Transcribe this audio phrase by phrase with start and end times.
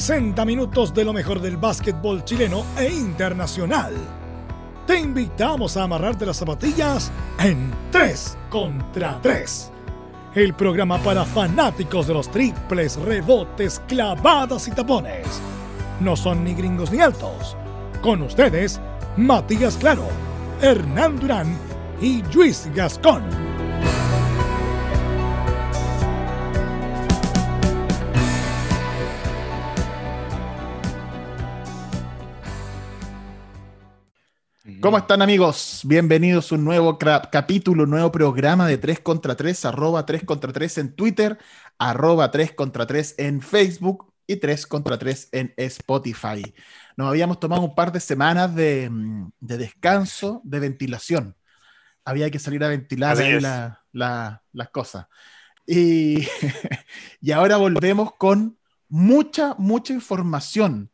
[0.00, 3.92] 60 minutos de lo mejor del básquetbol chileno e internacional.
[4.86, 9.70] Te invitamos a amarrarte las zapatillas en 3 contra 3.
[10.34, 15.26] El programa para fanáticos de los triples, rebotes, clavadas y tapones.
[16.00, 17.54] No son ni gringos ni altos.
[18.00, 18.80] Con ustedes,
[19.18, 20.06] Matías Claro,
[20.62, 21.54] Hernán Durán
[22.00, 23.51] y Luis Gascón.
[34.82, 35.82] ¿Cómo están amigos?
[35.84, 40.52] Bienvenidos a un nuevo capítulo, un nuevo programa de 3 contra 3, arroba 3 contra
[40.52, 41.38] 3 en Twitter,
[41.78, 46.42] arroba 3 contra 3 en Facebook y 3 contra 3 en Spotify.
[46.96, 51.36] Nos habíamos tomado un par de semanas de, mm, de descanso, de ventilación.
[52.04, 55.06] Había que salir a ventilar la- la- las cosas.
[55.64, 56.26] Y,
[57.20, 58.58] y ahora volvemos con
[58.88, 60.90] mucha, mucha información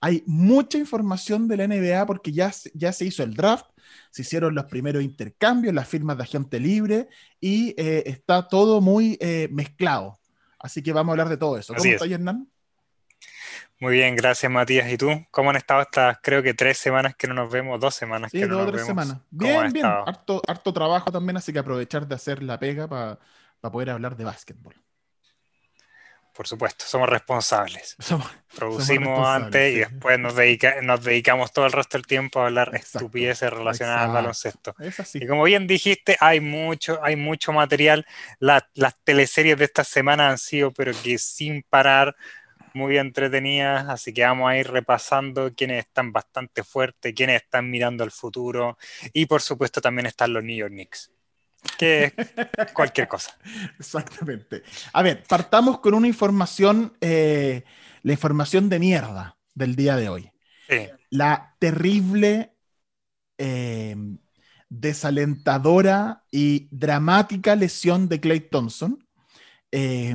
[0.00, 3.66] hay mucha información de la NBA porque ya, se- ya se hizo el draft,
[4.10, 7.08] se hicieron los primeros intercambios, las firmas de agente libre
[7.40, 10.18] y eh, está todo muy eh, mezclado.
[10.58, 11.72] Así que vamos a hablar de todo eso.
[11.74, 12.02] Así ¿Cómo es.
[12.02, 12.48] estás, Hernán?
[13.78, 14.90] Muy bien, gracias Matías.
[14.92, 15.08] ¿Y tú?
[15.30, 18.40] ¿Cómo han estado estas, creo que tres semanas que no nos vemos, dos semanas Sí,
[18.40, 19.04] que no dos nos tres vemos?
[19.04, 19.18] semanas.
[19.36, 19.86] ¿Cómo Bien, bien.
[19.86, 23.18] Harto, harto trabajo también, así que aprovechar de hacer la pega para
[23.72, 24.74] poder hablar de básquetbol.
[26.32, 27.96] Por supuesto, somos responsables.
[27.98, 32.40] Somos- Producimos responsables, antes y después nos, dedica- nos dedicamos todo el resto del tiempo
[32.40, 34.16] a hablar Exacto, estupideces relacionadas exacto.
[34.18, 34.74] al baloncesto.
[34.80, 35.18] es así.
[35.22, 38.06] Y como bien dijiste, hay mucho, hay mucho material.
[38.38, 42.16] La- las teleseries de esta semana han sido, pero que sin parar,
[42.72, 43.88] muy entretenidas.
[43.88, 48.78] Así que vamos a ir repasando quiénes están bastante fuertes, quiénes están mirando al futuro.
[49.12, 51.10] Y por supuesto también están los New York Knicks.
[51.76, 52.12] Que
[52.74, 53.36] cualquier cosa.
[53.78, 54.62] Exactamente.
[54.92, 57.64] A ver, partamos con una información, eh,
[58.02, 60.30] la información de mierda del día de hoy.
[60.68, 60.88] Sí.
[61.10, 62.54] la terrible,
[63.38, 63.96] eh,
[64.68, 69.04] desalentadora y dramática lesión de Clay Thompson,
[69.72, 70.14] eh,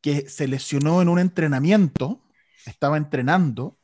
[0.00, 2.24] que se lesionó en un entrenamiento,
[2.66, 3.78] estaba entrenando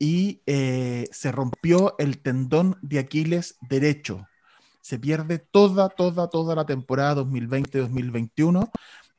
[0.00, 4.26] y se rompió el tendón de Aquiles derecho.
[4.88, 8.70] Se pierde toda, toda, toda la temporada 2020-2021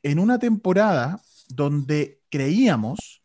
[0.02, 3.22] en una temporada donde creíamos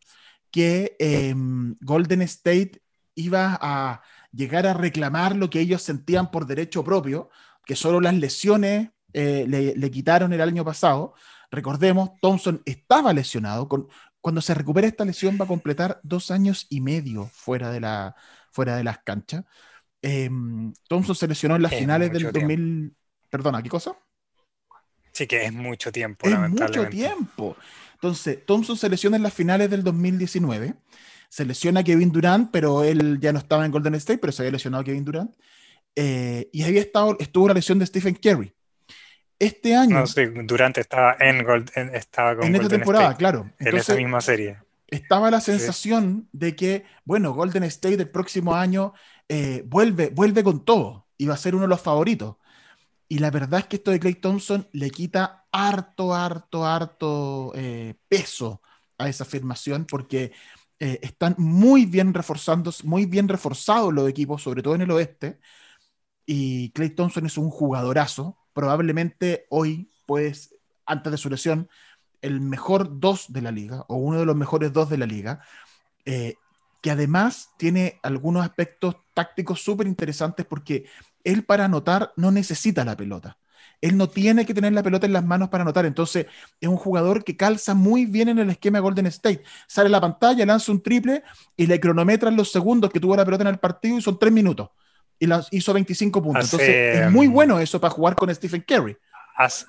[0.51, 1.33] que eh,
[1.81, 2.83] Golden State
[3.15, 7.31] iba a llegar a reclamar lo que ellos sentían por derecho propio,
[7.65, 11.15] que solo las lesiones eh, le, le quitaron el año pasado.
[11.49, 13.67] Recordemos, Thompson estaba lesionado.
[13.67, 13.87] Con,
[14.21, 18.15] cuando se recupere esta lesión va a completar dos años y medio fuera de, la,
[18.51, 19.45] fuera de las canchas.
[20.07, 20.29] Eh,
[20.87, 22.39] Thompson se lesionó en las Es finales del tiempo.
[22.39, 22.95] 2000...
[23.29, 23.95] Perdona, ¿qué cosa?
[25.11, 27.55] Sí que es mucho tiempo, Es mucho tiempo.
[27.95, 30.75] Entonces, Thompson se lesiona en las finales del 2019.
[31.29, 34.51] Se lesiona Kevin Durant, pero él ya no estaba en Golden State, pero se había
[34.51, 35.33] lesionado Kevin Durant.
[35.95, 38.53] Eh, y había estado, estuvo la lesión de Stephen Curry.
[39.39, 43.05] Este año, No, sí, Durante estaba en, Gold- en- estaba con en esta Golden temporada,
[43.05, 43.39] State, claro.
[43.41, 44.57] en esa Entonces, misma serie.
[44.87, 48.93] estaba la sensación de que, bueno, Golden State el próximo año
[49.29, 52.37] eh, vuelve, vuelve con todo y va a ser uno de los favoritos.
[53.07, 57.95] Y la verdad es que esto de Clay Thompson le quita harto, harto, harto eh,
[58.07, 58.61] peso
[58.97, 60.31] a esa afirmación porque
[60.79, 65.39] eh, están muy bien reforzando, muy bien reforzados los equipos, sobre todo en el oeste.
[66.25, 68.37] Y Clay Thompson es un jugadorazo.
[68.53, 70.55] Probablemente hoy, pues,
[70.85, 71.69] antes de su lesión,
[72.21, 75.41] el mejor dos de la liga, o uno de los mejores dos de la liga,
[76.05, 76.35] eh,
[76.81, 80.85] que además tiene algunos aspectos tácticos súper interesantes porque
[81.23, 83.39] él para anotar no necesita la pelota.
[83.81, 85.85] Él no tiene que tener la pelota en las manos para anotar.
[85.85, 86.27] Entonces,
[86.59, 89.43] es un jugador que calza muy bien en el esquema de Golden State.
[89.67, 91.23] Sale a la pantalla, lanza un triple
[91.57, 94.31] y le cronometran los segundos que tuvo la pelota en el partido y son tres
[94.31, 94.69] minutos.
[95.19, 96.45] Y las hizo 25 puntos.
[96.45, 98.97] Hace, Entonces, es muy um, bueno eso para jugar con Stephen Curry.
[99.35, 99.65] Hace,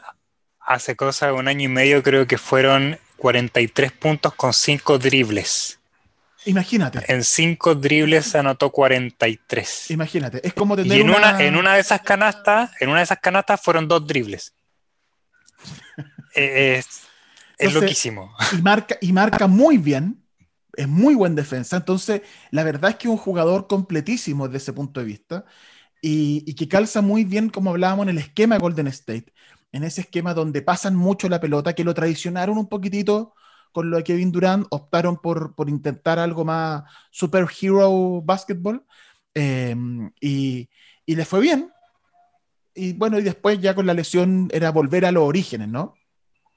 [0.60, 5.75] hace cosa de un año y medio creo que fueron 43 puntos con 5 dribles.
[6.46, 9.90] Imagínate, En 5 dribles se anotó 43.
[9.90, 10.46] imagínate.
[10.46, 11.44] Es como tener Y en una, una...
[11.44, 14.54] en una de esas canastas, en una de esas canastas fueron dos dribles.
[16.34, 16.86] Eh, es,
[17.58, 18.34] es Entonces, loquísimo.
[18.52, 20.22] y marca, y marca muy bien.
[20.76, 21.76] es muy buen defensa.
[21.78, 25.44] Entonces, la verdad es que es un jugador completísimo desde ese punto de vista
[26.02, 29.32] y, y, que calza muy bien, como hablábamos, en el esquema de Golden State,
[29.72, 33.34] en ese esquema donde pasan mucho la pelota, que lo traicionaron un poquitito
[33.72, 38.84] con lo de Kevin Durant, optaron por, por intentar algo más superhero basketball
[39.34, 39.74] eh,
[40.20, 40.68] y,
[41.04, 41.72] y le fue bien.
[42.74, 45.94] Y bueno, y después ya con la lesión era volver a los orígenes, ¿no?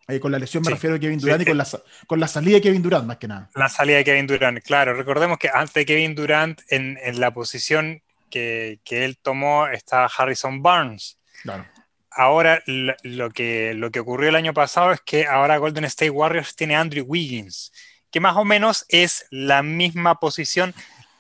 [0.09, 1.67] Eh, con la lesión me refiero a Kevin Durant y con la,
[2.07, 3.47] con la, salida de Kevin Durant, más que nada.
[3.53, 4.95] La salida de Kevin Durant, claro.
[4.95, 8.01] Recordemos que antes de Kevin Durant, en, en la posición
[8.31, 11.19] que, que, él tomó, estaba Harrison Barnes.
[11.43, 11.65] Claro.
[12.11, 16.55] Ahora, lo que, lo que ocurrió el año pasado es que ahora Golden State Warriors
[16.55, 17.71] tiene Andrew Wiggins,
[18.11, 20.73] que más o menos es la misma posición,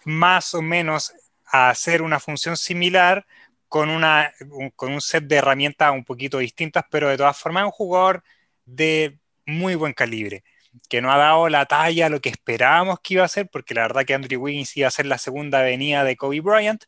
[0.05, 1.13] más o menos
[1.45, 3.25] a hacer una función similar,
[3.69, 4.33] con, una,
[4.75, 8.23] con un set de herramientas un poquito distintas, pero de todas formas es un jugador
[8.65, 10.43] de muy buen calibre,
[10.89, 13.75] que no ha dado la talla a lo que esperábamos que iba a ser, porque
[13.75, 16.83] la verdad que Andrew Wiggins iba a ser la segunda avenida de Kobe Bryant,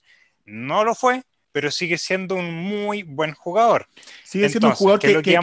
[0.45, 3.88] no lo fue, pero sigue siendo un muy buen jugador.
[4.24, 5.39] Sigue siendo un jugador que, que, que,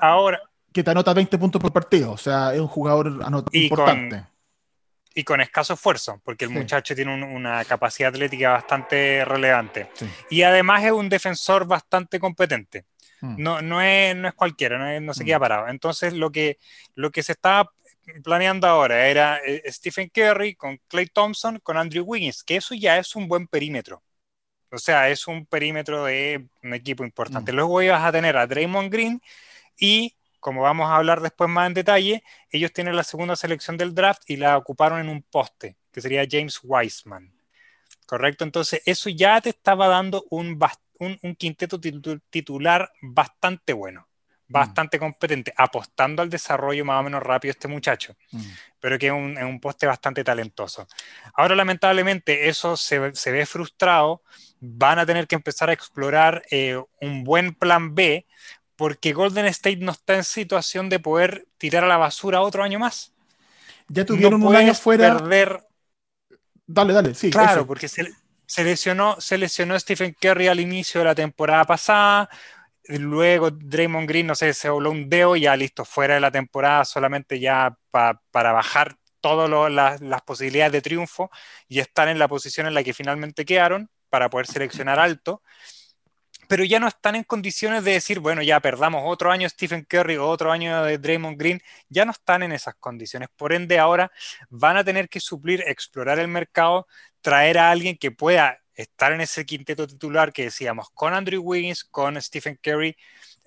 [0.00, 0.40] ahora.
[0.72, 3.08] que te anota 20 puntos por partido, o sea, es un jugador
[3.52, 4.16] importante.
[4.16, 4.26] Con,
[5.14, 6.58] y con escaso esfuerzo, porque el sí.
[6.58, 9.88] muchacho tiene un, una capacidad atlética bastante relevante.
[9.94, 10.06] Sí.
[10.30, 12.84] Y además es un defensor bastante competente.
[13.22, 13.42] Mm.
[13.42, 15.40] No, no, es, no es cualquiera, no, es, no se queda mm.
[15.40, 15.68] parado.
[15.68, 16.58] Entonces, lo que,
[16.94, 17.70] lo que se está
[18.22, 22.98] planeando ahora era eh, Stephen Curry con Clay Thompson, con Andrew Wiggins, que eso ya
[22.98, 24.02] es un buen perímetro.
[24.70, 27.52] O sea, es un perímetro de un equipo importante.
[27.52, 27.56] Mm.
[27.56, 29.22] Luego ibas a tener a Draymond Green
[29.78, 33.94] y, como vamos a hablar después más en detalle, ellos tienen la segunda selección del
[33.94, 37.32] draft y la ocuparon en un poste, que sería James Wiseman.
[38.06, 38.44] ¿Correcto?
[38.44, 41.80] Entonces, eso ya te estaba dando un bastante un, un quinteto
[42.30, 44.08] titular bastante bueno,
[44.48, 44.52] mm.
[44.52, 48.42] bastante competente, apostando al desarrollo más o menos rápido este muchacho, mm.
[48.80, 50.86] pero que es un, es un, poste bastante talentoso.
[51.34, 54.22] Ahora, lamentablemente, eso se, se, ve frustrado,
[54.60, 58.26] van a tener que empezar a explorar eh, un buen plan B,
[58.76, 62.78] porque Golden State no está en situación de poder tirar a la basura otro año
[62.78, 63.12] más.
[63.88, 65.16] Ya tuvieron no un año fuera.
[65.16, 65.62] Perder...
[66.66, 67.30] Dale, dale, sí.
[67.30, 67.66] Claro, eso.
[67.66, 68.06] porque se,
[68.44, 72.28] se lesionó, se lesionó Stephen Curry al inicio de la temporada pasada.
[72.88, 76.30] Luego Draymond Green, no sé, se voló un dedo y ya listo, fuera de la
[76.30, 81.30] temporada, solamente ya pa, para bajar todas la, las posibilidades de triunfo
[81.66, 85.42] y estar en la posición en la que finalmente quedaron para poder seleccionar alto.
[86.48, 90.16] Pero ya no están en condiciones de decir, bueno, ya perdamos otro año Stephen Curry
[90.16, 93.28] o otro año de Draymond Green, ya no están en esas condiciones.
[93.36, 94.12] Por ende, ahora
[94.48, 96.86] van a tener que suplir, explorar el mercado,
[97.20, 101.82] traer a alguien que pueda estar en ese quinteto titular que decíamos, con Andrew Wiggins,
[101.84, 102.96] con Stephen Curry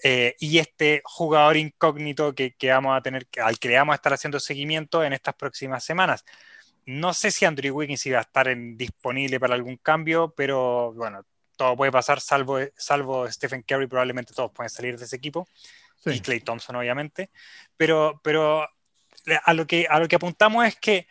[0.04, 3.96] eh, y este jugador incógnito que, que, vamos a tener, al que le vamos a
[3.96, 6.26] estar haciendo seguimiento en estas próximas semanas.
[6.86, 11.24] No sé si Andrew Wiggins iba a estar en, disponible para algún cambio, pero bueno,
[11.56, 15.48] todo puede pasar, salvo, salvo Stephen Curry, probablemente todos pueden salir de ese equipo,
[16.04, 16.12] sí.
[16.12, 17.30] y Clay Thompson, obviamente.
[17.78, 18.68] Pero, pero
[19.44, 21.08] a, lo que, a lo que apuntamos es que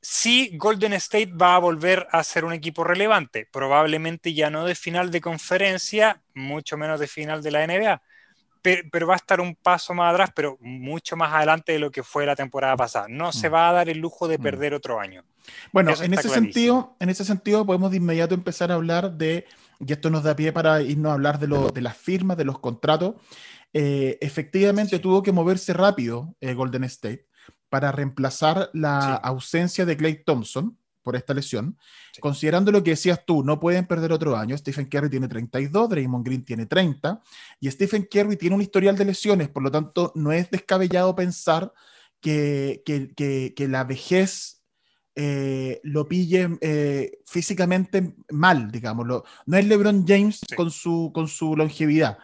[0.00, 4.74] sí Golden State va a volver a ser un equipo relevante, probablemente ya no de
[4.74, 8.02] final de conferencia, mucho menos de final de la NBA,
[8.64, 11.90] pero, pero, va a estar un paso más atrás, pero mucho más adelante de lo
[11.90, 13.08] que fue la temporada pasada.
[13.10, 13.32] No mm.
[13.34, 14.42] se va a dar el lujo de mm.
[14.42, 14.76] perder mm.
[14.76, 15.22] otro año.
[15.70, 19.44] Bueno, en ese, sentido, en ese sentido podemos de inmediato empezar a hablar de,
[19.86, 22.46] y esto nos da pie para irnos a hablar de, lo, de las firmas, de
[22.46, 23.16] los contratos.
[23.74, 25.02] Eh, efectivamente sí.
[25.02, 27.26] tuvo que moverse rápido eh, Golden State
[27.68, 29.28] para reemplazar la sí.
[29.28, 31.78] ausencia de Clay Thompson por esta lesión.
[32.12, 32.20] Sí.
[32.20, 34.58] Considerando lo que decías tú, no pueden perder otro año.
[34.58, 37.20] Stephen Curry tiene 32, Draymond Green tiene 30
[37.60, 41.72] y Stephen Curry tiene un historial de lesiones, por lo tanto no es descabellado pensar
[42.20, 44.64] que, que, que, que la vejez
[45.16, 49.24] eh, lo pille eh, físicamente mal, digámoslo.
[49.46, 50.56] No es LeBron James sí.
[50.56, 52.18] con, su, con su longevidad.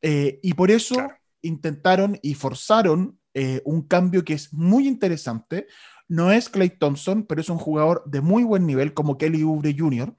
[0.00, 1.16] Eh, y por eso claro.
[1.42, 5.66] intentaron y forzaron eh, un cambio que es muy interesante.
[6.12, 9.74] No es Clay Thompson, pero es un jugador de muy buen nivel como Kelly Oubre
[9.74, 10.14] Jr.,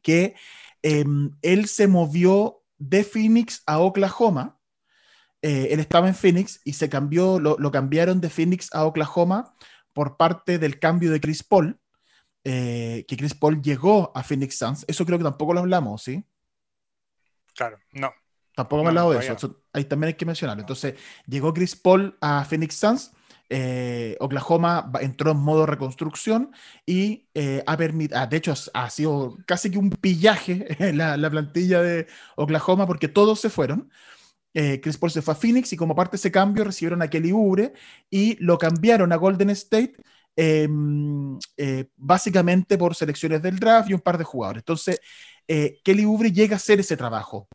[0.00, 0.36] que
[0.84, 1.04] eh,
[1.42, 4.60] él se movió de Phoenix a Oklahoma.
[5.42, 9.56] Eh, él estaba en Phoenix y se cambió, lo, lo, cambiaron de Phoenix a Oklahoma
[9.92, 11.80] por parte del cambio de Chris Paul,
[12.44, 14.84] eh, que Chris Paul llegó a Phoenix Suns.
[14.86, 16.24] Eso creo que tampoco lo hablamos, ¿sí?
[17.56, 18.12] Claro, no.
[18.54, 19.32] Tampoco hemos hablado de eso.
[19.32, 19.64] eso.
[19.72, 20.60] Ahí también hay que mencionarlo.
[20.60, 20.94] Entonces,
[21.26, 23.10] llegó Chris Paul a Phoenix Suns.
[23.50, 26.52] Eh, Oklahoma entró en modo reconstrucción
[26.84, 31.30] y eh, ha permitido, ah, de hecho, ha sido casi que un pillaje la, la,
[31.30, 33.90] plantilla de Oklahoma porque todos se fueron.
[34.54, 37.08] Eh, Chris Paul se fue a Phoenix y como parte de ese cambio recibieron a
[37.08, 37.72] Kelly Oubre
[38.10, 39.94] y lo cambiaron a Golden State
[40.36, 44.62] em, eh, básicamente por selecciones del draft y un par de jugadores.
[44.62, 45.00] Entonces,
[45.46, 47.48] eh, Kelly Oubre llega a hacer ese trabajo.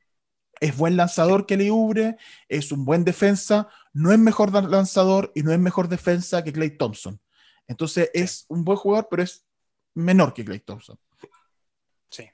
[0.60, 5.52] Es buen lanzador Kelly Oubre, es un buen defensa, no es mejor lanzador y no
[5.52, 7.20] es mejor defensa que Clay Thompson.
[7.68, 9.46] Entonces, es un buen jugador, pero es
[9.94, 10.98] menor que Clay Thompson.
[12.10, 12.30] Sí.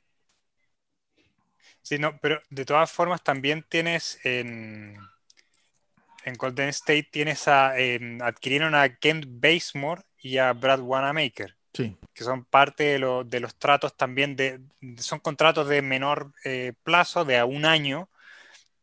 [1.81, 4.97] Sí, no, pero de todas formas también tienes en,
[6.23, 7.73] en Golden State, tienes a,
[8.21, 11.55] adquirieron a Kent Basemore y a Brad Wanamaker.
[11.73, 11.95] Sí.
[12.13, 14.59] Que son parte de, de, los tratos también de,
[14.97, 18.09] son contratos de menor eh, plazo, de a un año,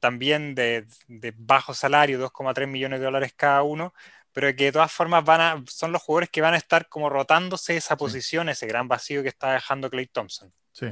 [0.01, 3.95] también de, de bajo salario, 2,3 millones de dólares cada uno,
[4.33, 7.09] pero que de todas formas van a, son los jugadores que van a estar como
[7.09, 10.53] rotándose esa posición, ese gran vacío que está dejando Clay Thompson.
[10.73, 10.89] Sí.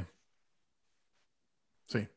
[1.85, 2.07] Sí.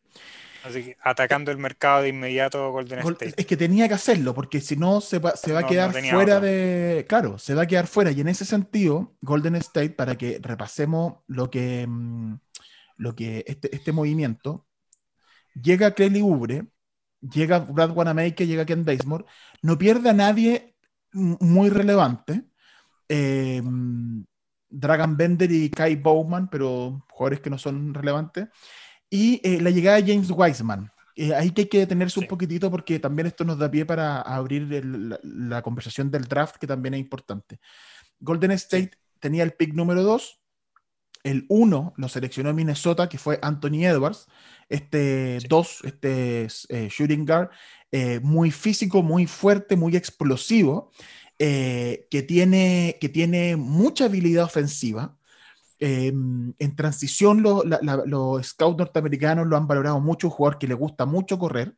[0.64, 3.34] Así que atacando el mercado de inmediato Golden State.
[3.36, 6.40] Es que tenía que hacerlo, porque si no se va, se va a quedar fuera
[6.40, 7.06] de.
[7.08, 8.10] Claro, se va a quedar fuera.
[8.10, 12.34] Y en ese sentido, Golden State, para que repasemos lo que, mm,
[12.96, 14.66] lo que este, este movimiento,
[15.54, 16.66] llega Kelly Ubre,
[17.20, 19.24] llega Brad Wanamaker, llega Ken Basemore,
[19.62, 20.76] no pierde a nadie
[21.12, 22.44] muy relevante.
[23.08, 23.62] Eh,
[24.70, 28.48] Dragon Bender y Kai Bowman, pero jugadores que no son relevantes.
[29.10, 30.90] Y eh, la llegada de James Wiseman.
[31.16, 34.20] Eh, ahí que hay que detenerse un poquitito porque también esto nos da pie para
[34.20, 34.68] abrir
[35.22, 37.58] la, conversación del draft, que también es importante.
[38.20, 40.37] Golden State tenía el pick número 2.
[41.28, 44.28] El 1 lo seleccionó Minnesota, que fue Anthony Edwards.
[44.70, 46.48] Este 2, este
[46.88, 47.50] shooting guard,
[47.92, 50.90] eh, muy físico, muy fuerte, muy explosivo,
[51.38, 55.18] eh, que, tiene, que tiene mucha habilidad ofensiva.
[55.80, 61.04] Eh, en transición, los scouts norteamericanos lo han valorado mucho, un jugador que le gusta
[61.04, 61.76] mucho correr.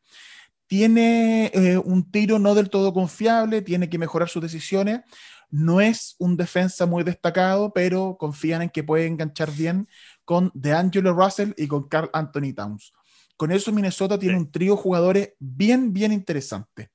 [0.69, 1.50] Tiene
[1.85, 5.00] un tiro no del todo confiable, tiene que mejorar sus decisiones.
[5.50, 9.88] No es un defensa muy destacado, pero confían en que puede enganchar bien
[10.25, 12.92] con DeAngelo Russell y con Carl Anthony Towns.
[13.37, 16.90] Con eso Minnesota tiene un trío de jugadores bien, bien interesante.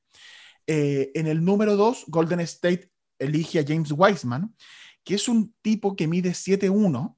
[0.68, 4.56] Eh, en el número 2, Golden State elige a James Wiseman,
[5.04, 7.18] que es un tipo que mide 7'1,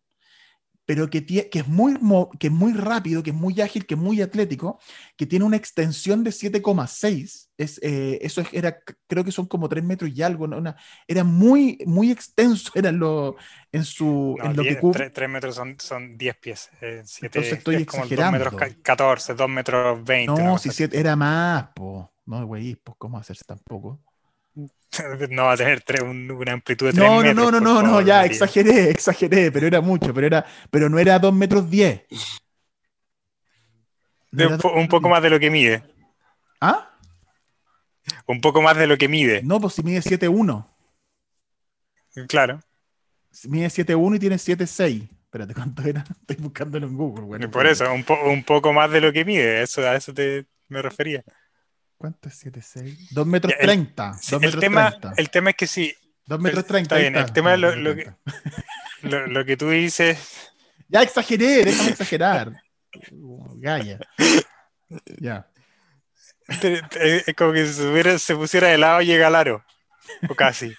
[0.87, 1.97] pero que, que, es muy,
[2.39, 4.79] que es muy rápido, que es muy ágil, que es muy atlético,
[5.17, 7.49] que tiene una extensión de 7,6.
[7.57, 10.45] Es, eh, eso era, creo que son como 3 metros y algo.
[10.45, 13.35] Una, era muy, muy extenso era lo,
[13.73, 15.09] en, su, en lo que cubre.
[15.09, 16.69] 3, metros son, son 10 pies.
[16.79, 18.39] Eh, Entonces estoy exagerando.
[18.39, 20.41] 2 metros 14, 2 metros 20.
[20.41, 22.13] No, si siete, era más, po.
[22.25, 23.99] No, güey, pues ¿cómo hacerse tampoco?
[25.29, 27.35] no va a tener una amplitud de 3 no, metros.
[27.35, 30.97] No, no, no, no, no, ya, exageré, exageré, pero era mucho, pero, era, pero no
[30.97, 32.05] era 2 metros 10.
[34.31, 35.83] un poco más de lo que mide.
[36.59, 36.89] ¿Ah?
[38.25, 39.41] Un poco más de lo que mide.
[39.43, 40.65] No, pues si mide 7'1.
[42.27, 42.59] Claro.
[43.43, 45.09] Mide 7'1 y tiene 7'6.
[45.23, 46.03] Espérate, ¿cuánto era?
[46.21, 47.25] Estoy buscándolo en Google.
[47.25, 50.47] Bueno, Por eso, un, un, poco más de lo que mide, eso, a eso te,
[50.69, 51.23] me refería.
[51.97, 53.09] ¿Cuánto es 7,6?
[53.11, 54.19] 2 metros 30.
[54.31, 55.95] El, el, tema, el tema es que sí.
[56.25, 56.95] 2 metros 30.
[56.95, 58.13] Está bien, el tema es lo, lo, que,
[59.01, 60.51] lo, lo, que tú dices.
[60.87, 62.53] Ya exageré, déjame exagerar.
[63.55, 63.99] Gaya.
[65.19, 65.49] Ya.
[66.47, 69.65] Es como que si se, se pusiera de lado y llega al aro.
[70.29, 70.73] O casi.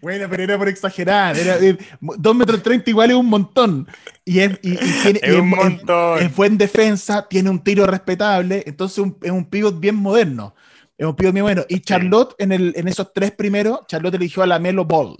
[0.00, 1.36] Bueno, pero era por exagerar.
[1.36, 3.88] Era, 2 eh, metros 30 igual es un montón.
[4.24, 6.22] Y es, y, tiene, es, un montón.
[6.22, 8.62] es, buen defensa, tiene un tiro respetable.
[8.66, 10.54] Entonces es un pivot bien moderno.
[10.98, 11.64] Es un pivot bien bueno.
[11.68, 15.16] Y Charlotte, en, el, en esos tres primeros, Charlotte eligió a la Melo Ball.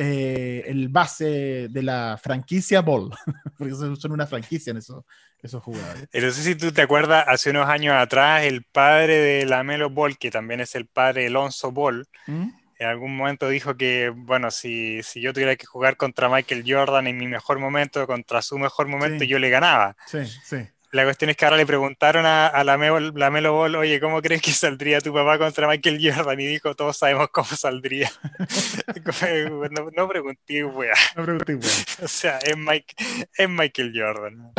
[0.00, 3.10] Eh, el base de la franquicia Ball.
[3.58, 5.04] Porque son una franquicia en esos,
[5.42, 6.08] esos jugadores.
[6.12, 9.90] No sé si tú te acuerdas, hace unos años atrás, el padre de la Melo
[9.90, 12.48] Ball, que también es el padre de Alonso Ball, ¿Mm?
[12.78, 17.06] En algún momento dijo que, bueno, si, si, yo tuviera que jugar contra Michael Jordan
[17.06, 19.96] en mi mejor momento, contra su mejor momento, yo le ganaba.
[20.06, 20.58] Sí, sí.
[20.90, 24.52] La cuestión es que ahora le preguntaron a, la, Melo, Ball, oye, ¿cómo crees que
[24.52, 26.40] saldría tu papá contra Michael Jordan?
[26.40, 28.10] Y dijo, todos sabemos cómo saldría.
[29.70, 30.94] no, no, pregunté, weá.
[31.14, 31.70] No pregunté, weá.
[32.02, 32.94] o sea, es, Mike,
[33.36, 34.52] es Michael Jordan.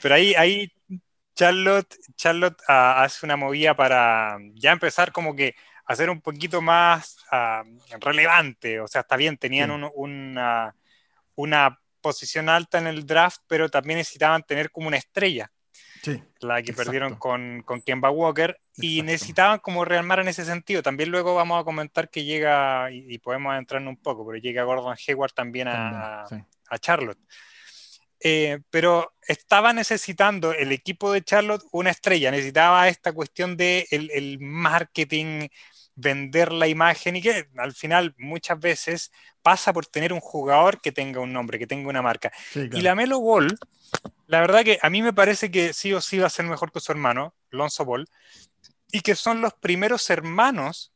[0.00, 0.72] Pero ahí, ahí
[1.34, 5.54] Charlotte, Charlotte uh, hace una movida para ya empezar como que
[5.86, 8.80] hacer un poquito más uh, relevante.
[8.80, 9.74] O sea, está bien, tenían sí.
[9.74, 10.74] un, una,
[11.34, 15.52] una, posición alta en el draft, pero también necesitaban tener como una estrella.
[16.02, 16.82] Sí, la que exacto.
[16.82, 19.12] perdieron con, con Kemba Walker y exacto.
[19.12, 20.82] necesitaban como rearmar en ese sentido.
[20.82, 24.64] También luego vamos a comentar que llega, y, y podemos entrar un poco, pero llega
[24.64, 26.58] Gordon Hayward también a, también, sí.
[26.70, 27.20] a Charlotte.
[28.24, 34.10] Eh, pero estaba necesitando el equipo de Charlotte una estrella, necesitaba esta cuestión de el,
[34.12, 35.48] el marketing,
[35.94, 39.12] vender la imagen y que al final muchas veces
[39.42, 42.32] pasa por tener un jugador que tenga un nombre, que tenga una marca.
[42.54, 43.58] Y la Melo Ball,
[44.26, 46.72] la verdad que a mí me parece que sí o sí va a ser mejor
[46.72, 48.08] que su hermano, Lonzo Ball,
[48.90, 50.92] y que son los primeros hermanos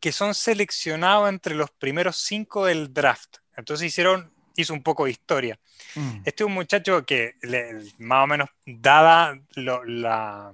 [0.00, 3.36] que son seleccionados entre los primeros cinco del draft.
[3.56, 5.58] Entonces hicieron, hizo un poco de historia.
[5.94, 6.22] Mm.
[6.24, 7.34] Este es un muchacho que
[7.98, 10.52] más o menos dada la,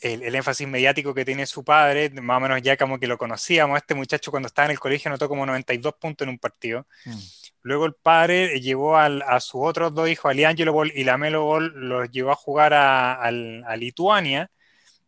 [0.00, 3.76] el, énfasis mediático que tiene su padre, más o menos ya como que lo conocíamos,
[3.76, 6.86] este muchacho cuando estaba en el colegio anotó como 92 puntos en un partido.
[7.04, 7.18] Mm.
[7.62, 11.72] Luego el padre llevó a sus otros dos hijos, a Liangelo Ball y Lamelo Ball,
[11.74, 13.30] los llevó a jugar a,
[13.76, 14.50] Lituania,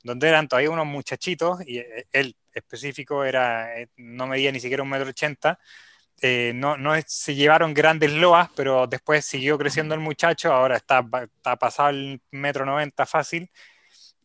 [0.05, 4.85] donde eran todavía unos muchachitos, y eh, él específico era, eh, no medía ni siquiera
[4.85, 5.59] un metro ochenta,
[6.23, 11.04] eh, no, no se llevaron grandes loas, pero después siguió creciendo el muchacho, ahora está,
[11.23, 13.50] está pasado el metro noventa fácil,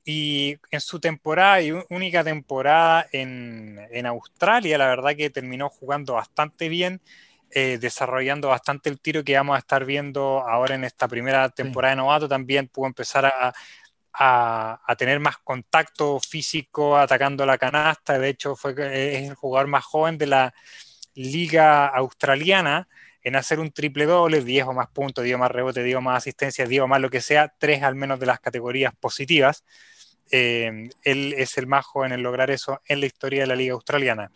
[0.05, 6.13] y en su temporada y única temporada en, en, Australia, la verdad que terminó jugando
[6.13, 7.01] bastante bien,
[7.51, 11.91] eh, desarrollando bastante el tiro que vamos a estar viendo ahora en esta primera temporada
[11.91, 12.27] de novato.
[12.27, 13.53] También pudo empezar a,
[14.13, 18.17] a, a, tener más contacto físico atacando la canasta.
[18.17, 20.53] De hecho, fue es el jugador más joven de la
[21.19, 22.87] liga australiana
[23.23, 26.65] en hacer un triple doble, 10 o más puntos, 10 más rebote, 10 más asistencia,
[26.65, 29.65] 10 más lo que sea, tres al menos de las categorías positivas.
[30.31, 33.73] Eh, él es el más joven en lograr eso en la historia de la liga
[33.73, 34.31] australiana.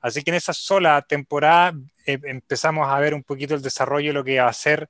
[0.00, 1.74] Así que en esa sola temporada
[2.06, 4.88] eh, empezamos a ver un poquito el desarrollo de lo que va a hacer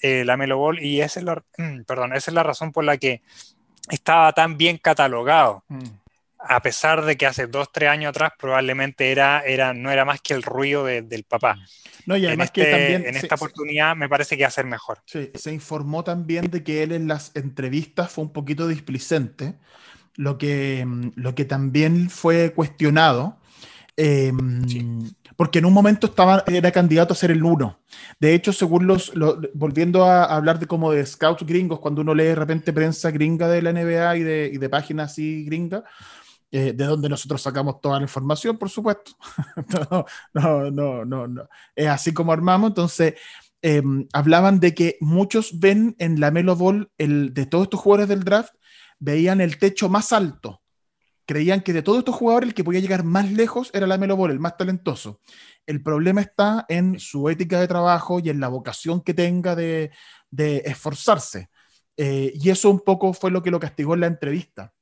[0.00, 1.44] eh, la Melo Ball y esa es la,
[1.86, 3.20] perdón, esa es la razón por la que
[3.90, 5.64] estaba tan bien catalogado.
[5.68, 6.07] Mm
[6.48, 10.20] a pesar de que hace dos, tres años atrás probablemente era, era, no era más
[10.20, 11.58] que el ruido del papá.
[12.06, 13.06] No, y además que este, también...
[13.06, 14.98] En esta oportunidad me parece que va a ser mejor.
[15.04, 19.56] Sí, se informó también de que él en las entrevistas fue un poquito displicente,
[20.16, 23.38] lo que, lo que también fue cuestionado.
[23.96, 27.80] Em, porque en un momento estaba, era candidato a ser el uno.
[28.18, 29.12] De hecho, según los,
[29.54, 33.48] volviendo a, hablar de como de scouts gringos, cuando uno lee de repente prensa gringa
[33.48, 35.82] de la NBA y de, y de páginas así gringas,
[36.50, 39.12] eh, de donde nosotros sacamos toda la información, por supuesto.
[40.34, 42.70] no, no, no, no, Es así como armamos.
[42.70, 43.14] Entonces,
[43.60, 48.08] em, hablaban de que muchos ven en la Melo Ball, el, de todos estos jugadores
[48.08, 48.54] del draft,
[48.98, 50.62] veían el techo más alto.
[51.26, 54.16] Creían que de todos estos jugadores el que podía llegar más lejos era la Melo
[54.16, 55.20] Ball, el más talentoso.
[55.66, 59.90] El problema está en su ética de trabajo y en la vocación que tenga de,
[60.30, 61.50] de esforzarse.
[61.94, 64.72] Eh, y eso un poco fue lo que lo castigó en la entrevista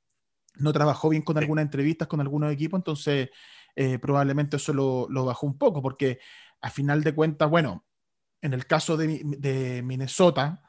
[0.58, 3.30] no trabajó bien con algunas entrevistas con algunos equipos, entonces
[3.76, 6.18] eh, probablemente eso lo, bajó un poco, porque
[6.62, 7.84] a final de cuentas, bueno,
[8.40, 10.62] en el caso de, Minnesota,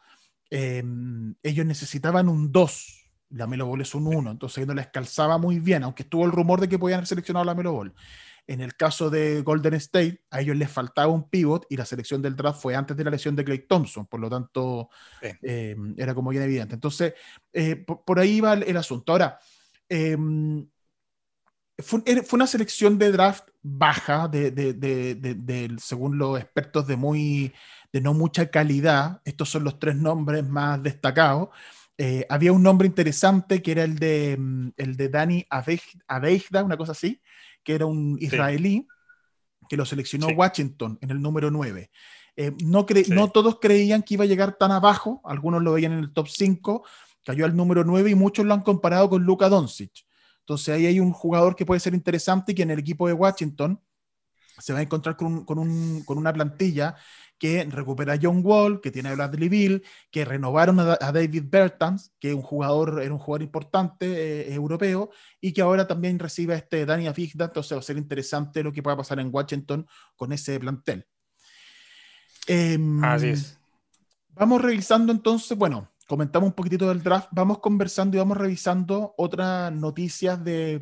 [0.50, 5.38] em, ellos necesitaban un 2, la Melo Ball es un 1, entonces no les calzaba
[5.38, 7.94] muy bien, aunque estuvo el rumor de que podían haber seleccionado la Melo Ball.
[8.46, 12.22] En el caso de Golden State, a ellos les faltaba un pivot y la selección
[12.22, 14.90] del draft fue antes de la lesión de Clay Thompson, por lo tanto
[15.42, 16.76] em, era como bien evidente.
[16.76, 17.14] Entonces,
[17.52, 19.12] eh, por, ahí va el asunto.
[19.12, 19.38] Ahora,
[19.90, 20.68] Em,
[21.78, 27.54] fue, una selección de draft baja, de, según los expertos, de, muy,
[27.92, 29.22] de no mucha calidad.
[29.26, 31.50] Estos son los tres nombres más destacados.
[31.98, 36.78] Eh, había un nombre interesante que era el de, mm, el de Dani Aveijda, una
[36.78, 37.22] cosa así,
[37.64, 38.88] que era un israelí
[39.68, 41.92] que lo seleccionó Washington en el número 9.
[42.36, 46.00] Eh, no, no todos creían que iba a llegar tan abajo, algunos lo veían en
[46.00, 46.86] el top 5,
[47.28, 50.06] cayó al número 9 y muchos lo han comparado con Luka Doncic.
[50.40, 53.12] Entonces ahí hay un jugador que puede ser interesante y que en el equipo de
[53.12, 53.82] Washington
[54.58, 55.46] se va a encontrar con,
[56.08, 56.96] una plantilla
[57.38, 62.14] que recupera a John Wall, que tiene a Bradley Bill, que renovaron a, David Bertans,
[62.18, 64.06] que es un jugador, era un jugador importante
[64.50, 65.10] eh, europeo,
[65.42, 68.72] y que ahora también recibe a este Dani Afigda, entonces va a ser interesante lo
[68.72, 69.86] que pueda pasar en Washington
[70.16, 71.06] con ese plantel.
[72.48, 73.60] Em, Así es.
[74.30, 79.72] Vamos revisando entonces, bueno, comentamos un poquitito del draft, vamos conversando y vamos revisando otras
[79.72, 80.82] noticias de,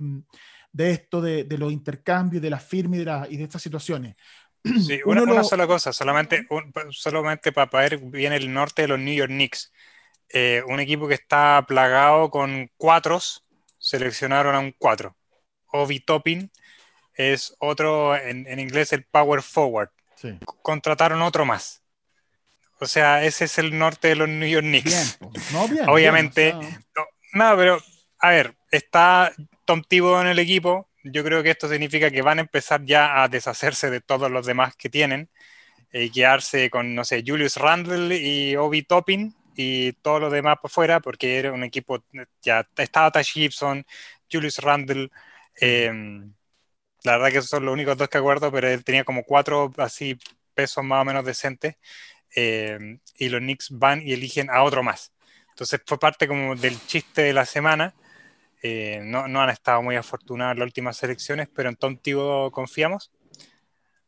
[0.78, 4.16] esto, de, los intercambios, de las firmas y de, estas situaciones.
[4.64, 6.48] Sí, una, sola cosa, solamente,
[6.92, 9.74] solamente para ver bien el norte de los New York Knicks.
[10.30, 13.46] Eh, un equipo que está plagado con cuatros,
[13.78, 15.16] seleccionaron a un cuatro.
[15.72, 16.52] Ovi Topping
[17.14, 19.90] es otro, en, inglés, el Power Forward.
[20.62, 21.85] Contrataron otro más.
[22.80, 25.20] O sea, ese es el norte de los New York Knicks.
[25.88, 26.54] Obviamente.
[27.34, 27.82] no, pero,
[28.20, 29.32] a ver, está
[29.66, 30.90] Tom Thibodeau en el equipo.
[31.04, 34.46] Yo creo que esto significa que van a empezar ya a deshacerse de todos los
[34.46, 35.30] demás que tienen
[35.94, 40.72] y quedarse con, no sé, Julius Randle y Obi Toppin y todos los demás por
[40.72, 42.04] fuera, porque era un equipo,
[42.42, 43.86] ya estaba Tash Gibson,
[44.30, 45.10] Julius Randle,
[45.56, 46.34] em,
[47.04, 49.72] la verdad que esos son los únicos dos que acuerdo, pero él tenía como cuatro
[49.78, 50.18] así
[50.54, 51.76] pesos más o menos decentes.
[52.36, 55.12] Eh, y los Knicks van y eligen a otro más.
[55.50, 57.94] Entonces fue parte como del chiste de la semana.
[58.62, 62.52] Eh, no, no, han estado muy afortunados en las últimas elecciones, pero en Tom Thibodeau
[62.52, 63.12] confiamos.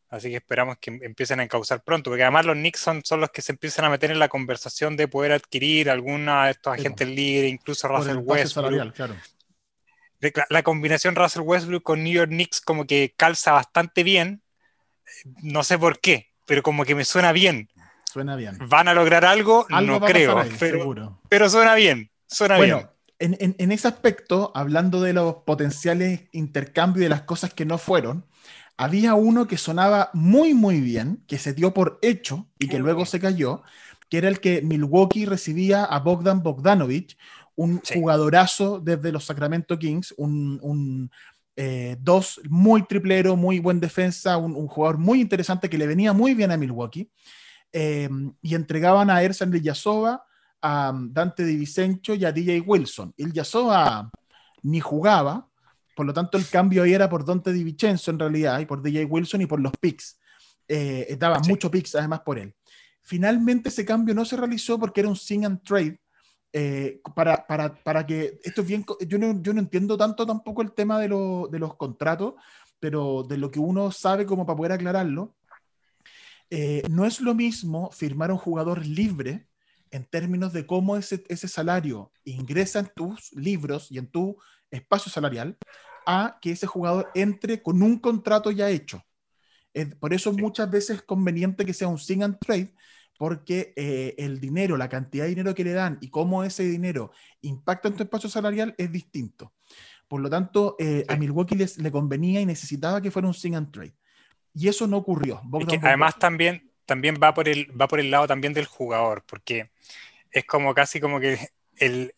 [0.10, 3.42] Así que esperamos que empiecen a encauzar pronto, porque además los Knicks son, los que
[3.42, 7.52] se empiezan a meter en la conversación de poder adquirir alguna de estos agentes libres,
[7.52, 8.94] incluso Russell Westbrook.
[8.94, 9.16] claro.
[10.50, 14.42] La, combinación Russell Westbrook con New York Knicks como que calza bastante bien.
[15.44, 17.70] No sé por qué, pero como que me suena bien.
[18.12, 18.58] Suena bien.
[18.68, 19.66] ¿Van a lograr algo?
[19.70, 22.10] no creo, pero, pero, suena bien.
[22.26, 23.36] Suena bueno, bien.
[23.40, 27.78] En, en, ese aspecto, hablando de los potenciales intercambios y de las cosas que no
[27.78, 28.26] fueron,
[28.78, 33.06] había uno que sonaba muy, muy bien, que se dio por hecho y que luego
[33.06, 33.64] se cayó,
[34.10, 37.18] que era el que Milwaukee recibía a Bogdan Bogdanovich,
[37.56, 41.12] un jugadorazo desde los Sacramento Kings, un,
[41.56, 46.36] eh, dos muy triplero, muy buen defensa, un, jugador muy interesante que le venía muy
[46.36, 47.10] bien a Milwaukee.
[47.80, 48.10] Eh,
[48.42, 50.26] y entregaban a Ersan Yasova,
[50.64, 53.14] a Dante Di Vicencio y a DJ Wilson.
[53.16, 54.10] El Yasova
[54.64, 55.48] ni jugaba,
[55.96, 58.82] por lo tanto, el cambio ahí era por Dante Di Vincenzo en realidad, y por
[58.82, 60.20] DJ Wilson y por los picks.
[60.68, 62.56] Eh, daba muchos picks además por él.
[63.04, 66.00] Finalmente ese cambio no se realizó porque era un sing and trade.
[66.52, 70.64] Eh, para, para, para, que esto es bien, yo no, yo no entiendo tanto tampoco
[70.64, 72.34] el tema de, de, los contratos,
[72.80, 75.36] pero de lo que uno sabe como para poder aclararlo,
[76.50, 79.48] eh, no es lo mismo firmar a un jugador libre
[79.92, 84.38] en términos de cómo ese, ese salario ingresa en tus libros y en tu
[84.72, 85.58] espacio salarial,
[86.06, 89.04] a que ese jugador entre con un contrato ya hecho.
[90.00, 92.74] por eso muchas veces es conveniente que sea un sing and trade,
[93.18, 97.12] porque eh, el dinero, la cantidad de dinero que le dan y cómo ese dinero
[97.42, 99.54] impacta en tu espacio salarial es distinto.
[100.08, 103.56] Por lo tanto, eh, a Milwaukee les, le convenía y necesitaba que fuera un sing
[103.56, 103.96] and trade.
[104.54, 105.42] Y eso no ocurrió.
[105.82, 109.70] además también, también va, por el, va por el lado también del jugador, porque
[110.32, 112.14] es como casi como que el,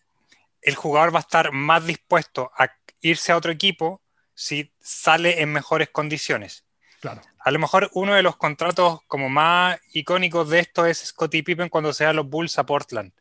[0.62, 2.70] el jugador va a estar más dispuesto a
[3.02, 4.02] irse a otro equipo
[4.34, 6.65] si sale en mejores condiciones.
[7.02, 7.22] Claro.
[7.39, 11.70] A lo mejor uno de los contratos como más icónicos de esto es Scottie Pippen
[11.70, 13.12] cuando se da los Bulls a Portland.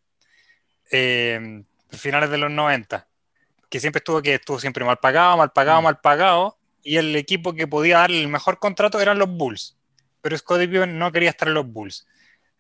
[0.90, 3.06] Eh, finales de los 90.
[3.68, 5.84] Que siempre estuvo que estuvo siempre mal pagado, mal pagado, mm.
[5.84, 6.57] mal pagado.
[6.88, 9.76] Y el equipo que podía darle el mejor contrato eran los Bulls.
[10.22, 12.06] Pero Scottie Pippen no quería estar en los Bulls.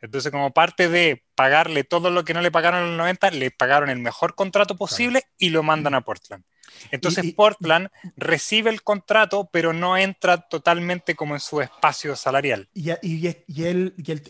[0.02, 3.50] Entonces, como parte de pagarle todo lo que no le pagaron en los 90, le
[3.50, 6.44] pagaron el mejor contrato posible y lo mandan a Portland.
[6.90, 7.88] Entonces, Portland
[8.18, 12.68] recibe el contrato, pero no entra totalmente como en su espacio salarial.
[12.74, 13.34] Y, y,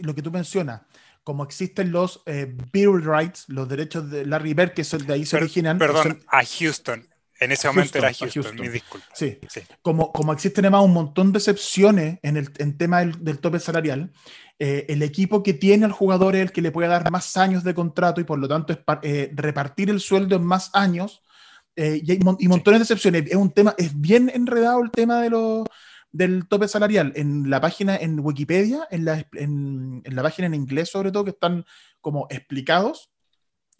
[0.01, 0.83] lo que tú mencionas,
[1.25, 5.27] como existen los eh, Beer Rights, los derechos de Larry Bird, que son de ahí
[5.27, 5.77] se originan.
[5.77, 7.07] Perdón, a Houston.
[7.41, 9.07] En ese momento era Houston, mi disculpa.
[9.15, 9.39] Sí.
[9.83, 14.13] Como, como existen además un montón de excepciones en el en tema del, tope salarial,
[14.59, 17.63] eh, el equipo que tiene al jugador es el que le puede dar más años
[17.63, 21.23] de contrato y por lo tanto es eh, repartir el sueldo en más años.
[21.77, 23.25] Eh, y, hay montones de excepciones.
[23.29, 25.65] Es un tema, es bien enredado el tema de los
[26.11, 30.55] del tope salarial en la página en Wikipedia, en la, en, en la página en
[30.55, 31.65] inglés sobre todo, que están
[32.01, 33.11] como explicados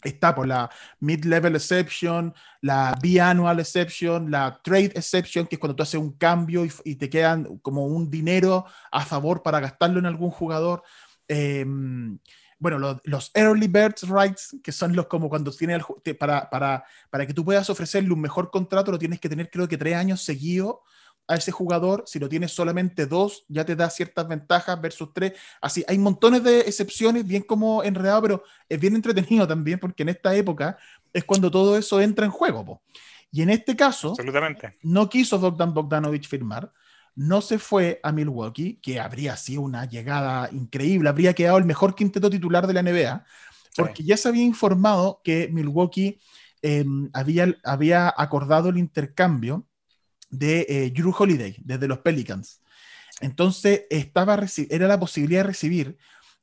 [0.03, 5.83] está por la mid-level exception, la biannual exception, la trade exception, que es cuando tú
[5.83, 10.31] haces un cambio y, te quedan como un dinero a favor para gastarlo en algún
[10.31, 10.83] jugador.
[11.27, 12.17] Em,
[12.57, 15.83] bueno, los, early birds rights, que son los como cuando tienes
[16.19, 19.67] para, para, para que tú puedas ofrecerle un mejor contrato, lo tienes que tener creo
[19.67, 20.77] que tres años seguidos
[21.29, 25.33] a ese jugador, si lo tienes solamente dos, ya te da ciertas ventajas versus tres.
[25.61, 30.09] Así, hay montones de excepciones, bien como enredado, pero es bien entretenido también, porque en
[30.09, 30.79] esta época
[31.13, 32.81] es cuando todo eso entra en juego.
[33.31, 34.75] Y en este caso, Absolutamente.
[34.81, 36.73] no quiso Bogdan Bogdanovich firmar,
[37.13, 41.93] no se fue a Milwaukee, que habría sido una llegada increíble, habría quedado el mejor
[41.93, 43.23] quinteto titular de la NBA,
[43.75, 46.19] porque ya se había informado que Milwaukee
[46.63, 49.68] em, había, había acordado el intercambio
[50.29, 52.61] de eh, Drew Holiday, desde los Pelicans.
[53.21, 54.39] Entonces, estaba
[54.69, 55.97] era la posibilidad de recibir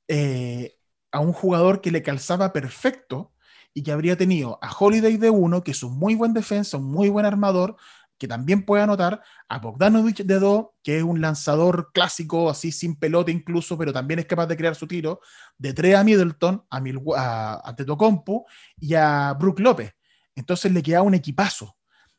[0.08, 0.76] eh,
[1.10, 3.32] a un jugador que le calzaba perfecto
[3.72, 6.90] y que habría tenido a Holiday de uno, que es un muy buen defensa, un
[6.90, 7.76] muy buen armador,
[8.18, 12.96] que también puede anotar, a Bogdanovich de dos, que es un lanzador clásico, así sin
[12.96, 15.20] pelota incluso, pero también es capaz de crear su tiro,
[15.58, 16.82] de tres a Middleton, a,
[17.16, 18.46] a, a Tetocompu
[18.78, 19.92] y a Brook López.
[20.34, 21.76] Entonces le queda un equipazo.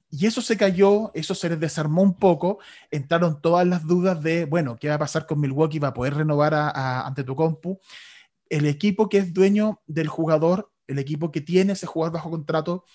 [0.10, 2.60] Y eso se cayó, eso se les desarmó un poco,
[2.91, 5.80] entraron todas las dudas de, bueno, ¿qué va a pasar con Milwaukee?
[5.80, 7.80] ¿Va a poder renovar a, ante tu compu?
[8.50, 12.86] El equipo que es dueño del jugador, el equipo que tiene ese jugador bajo contrato,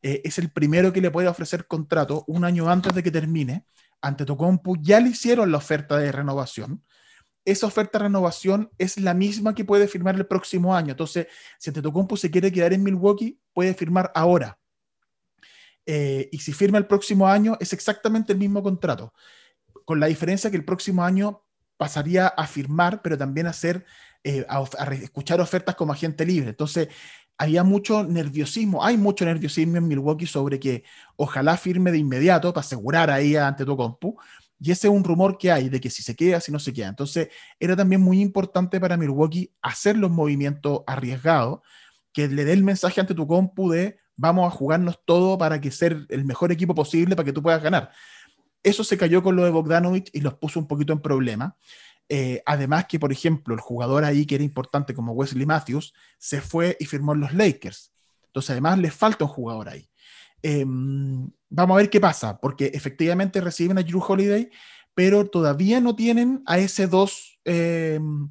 [0.00, 3.66] eh, es el primero que le puede ofrecer contrato un año antes de que termine
[4.02, 6.84] ante compu ya le hicieron la oferta de renovación.
[7.44, 10.90] Esa oferta de renovación es la misma que puede firmar el próximo año.
[10.90, 11.26] Entonces,
[11.58, 14.58] si Antetokounmpo se quiere quedar en Milwaukee, puede firmar ahora.
[15.86, 19.12] Eh, y si firma el próximo año, es exactamente el mismo contrato,
[19.84, 21.42] con la diferencia que el próximo año
[21.76, 23.52] pasaría a firmar, pero también a,
[24.24, 24.62] eh, a,
[24.94, 26.50] escuchar ofertas como agente libre.
[26.50, 26.88] Entonces,
[27.36, 30.84] había mucho nerviosismo, hay mucho nerviosismo en Milwaukee sobre que
[31.16, 34.16] ojalá firme de inmediato para asegurar ahí a Antetokounmpo,
[34.60, 36.72] y ese es un rumor que hay de que si se queda, si no se
[36.72, 36.86] queda.
[36.86, 41.60] Entonces, era también muy importante para Milwaukee hacer los movimientos arriesgados,
[42.12, 45.70] que le dé el mensaje ante tu compu de vamos a jugarnos todo para que
[45.70, 47.90] ser el mejor equipo posible para que tú puedas ganar.
[48.62, 51.56] Eso se cayó con lo de Bogdanovich y los puso un poquito en problema.
[52.08, 56.40] Eh, además que, por ejemplo, el jugador ahí que era importante como Wesley Matthews se
[56.40, 57.92] fue y firmó en los Lakers.
[58.26, 59.88] Entonces, además, les falta un jugador ahí.
[60.42, 64.50] Em, vamos a ver qué pasa, porque efectivamente reciben a Drew Holiday,
[64.94, 68.28] pero todavía no tienen a ese dos em,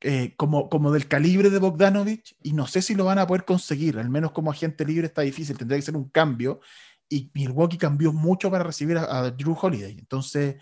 [0.00, 3.44] eh, como, como del calibre de Bogdanovich y no sé si lo van a poder
[3.44, 6.60] conseguir, al menos como agente libre está difícil, tendría que ser un cambio
[7.08, 10.56] y Milwaukee cambió mucho para recibir a, Drew Holiday, entonces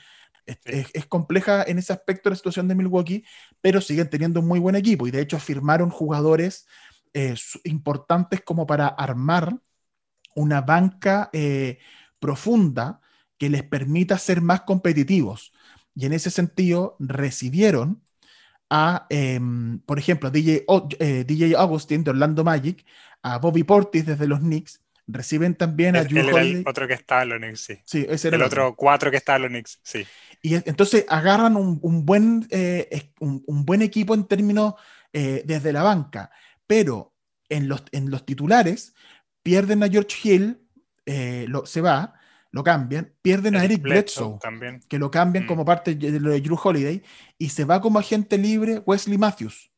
[0.46, 3.24] es, compleja en ese aspecto la situación de Milwaukee,
[3.60, 6.66] pero siguen teniendo un muy buen equipo y de hecho firmaron jugadores
[7.12, 9.58] eh, importantes como para armar
[10.34, 11.78] una banca eh,
[12.18, 13.00] profunda
[13.38, 15.52] que les permita ser más competitivos.
[15.94, 18.05] Y en ese sentido recibieron
[18.70, 20.64] a, em, por ejemplo, DJ,
[20.98, 22.84] eh, DJ Augustin de Orlando Magic,
[23.22, 27.38] a Bobby Portis desde los Knicks, reciben también a el otro que está en los
[27.38, 27.78] Knicks, sí.
[27.84, 30.04] sí ese era el, otro, cuatro que está en los Knicks, sí.
[30.42, 34.74] Y entonces agarran un, buen, eh, un, buen equipo en términos
[35.12, 36.30] desde la banca,
[36.66, 37.14] pero
[37.48, 38.94] en los, en los titulares
[39.42, 40.58] pierden a George Hill,
[41.06, 42.14] eh, lo, se va,
[42.56, 44.80] lo cambian, pierden a Eric Bledsoe, también.
[44.88, 45.46] que lo cambian mm.
[45.46, 47.02] como parte de lo de Drew Holiday,
[47.36, 49.70] y se va como agente libre Wesley Matthews.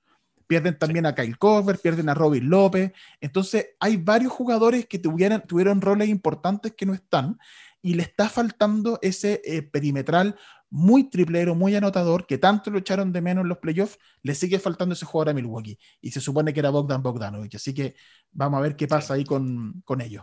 [0.47, 2.93] Pierden también a Kyle Cover, pierden a Robin López.
[3.21, 7.37] Entonces, hay varios jugadores que tuvieron, tuvieron roles importantes que no están,
[7.83, 10.37] y le está faltando ese eh, perimetral
[10.71, 14.61] muy triplero, muy anotador, que tanto lo echaron de menos en los playoffs, le sigue
[14.61, 15.81] faltando ese jugador a Milwaukee.
[16.01, 17.57] Y se supone que era Bogdan Bogdanovich.
[17.57, 17.97] Así que
[18.31, 20.23] vamos a ver qué pasa ahí con, con ellos.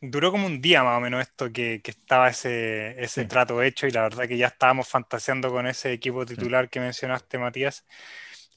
[0.00, 3.86] Duró como un día más o menos esto que, que estaba ese, ese trato hecho
[3.86, 7.84] y la verdad que ya estábamos fantaseando con ese equipo titular que mencionaste, Matías,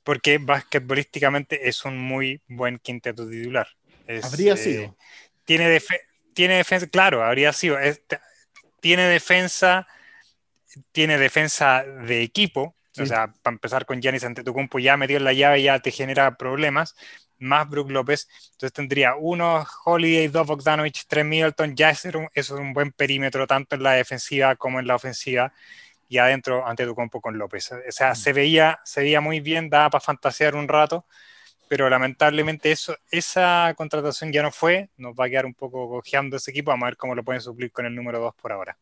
[0.03, 3.67] porque basquetbolísticamente es un muy buen quinteto titular.
[4.23, 4.97] habría eh, sido.
[5.43, 5.81] Tiene,
[6.33, 7.77] tiene defensa, claro, habría sido.
[8.79, 9.87] tiene defensa
[10.91, 15.33] tiene defensa de equipo, o sea, para empezar con Giannis Antetokounmpo ya metió en la
[15.33, 16.95] llave, ya te genera problemas,
[17.43, 22.73] más Brook López, entonces tendría uno Holiday, dos Bogdanovich, tres Middleton, ya eso es un,
[22.73, 25.53] buen perímetro tanto en la defensiva como en la ofensiva,
[26.09, 27.71] y adentro Antetokounmpo con López.
[27.71, 28.15] O sea, mm.
[28.15, 31.05] se, veía, se veía muy bien, daba para fantasear un rato,
[31.67, 36.37] pero lamentablemente eso, esa contratación ya no fue, nos va a quedar un poco cojeando
[36.37, 38.77] ese equipo, vamos a ver cómo lo pueden suplir con el número 2 por ahora.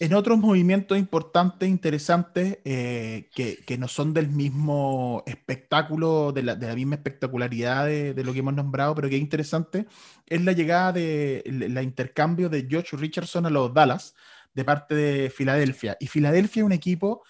[0.00, 6.96] En otros movimientos importantes, interesantes, eh, que, no son del mismo espectáculo, de la, misma
[6.96, 9.86] espectacularidad de, lo que hemos nombrado, pero que es interesante,
[10.26, 14.14] es la llegada de la intercambio de George Richardson a los Dallas
[14.52, 15.96] de parte de Filadelfia.
[16.00, 17.22] Y Filadelfia es un equipo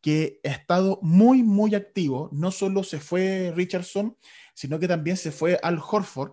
[0.00, 2.30] que ha estado muy, muy activo.
[2.32, 4.16] No solo se fue Richardson,
[4.54, 6.32] sino que también se fue Al Horford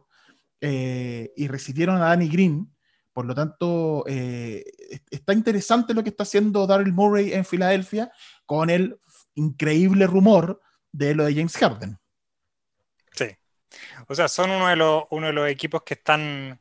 [0.61, 2.74] eh, y recibieron a Danny Green
[3.15, 4.65] por lo tanto, eh,
[5.09, 8.11] está interesante lo que está haciendo Daryl Murray en Filadelfia
[8.45, 8.99] con el
[9.35, 10.59] increíble rumor
[10.91, 11.97] de lo de James Harden.
[13.13, 13.27] Sí.
[14.09, 16.59] O sea, son uno de los, uno de los equipos que están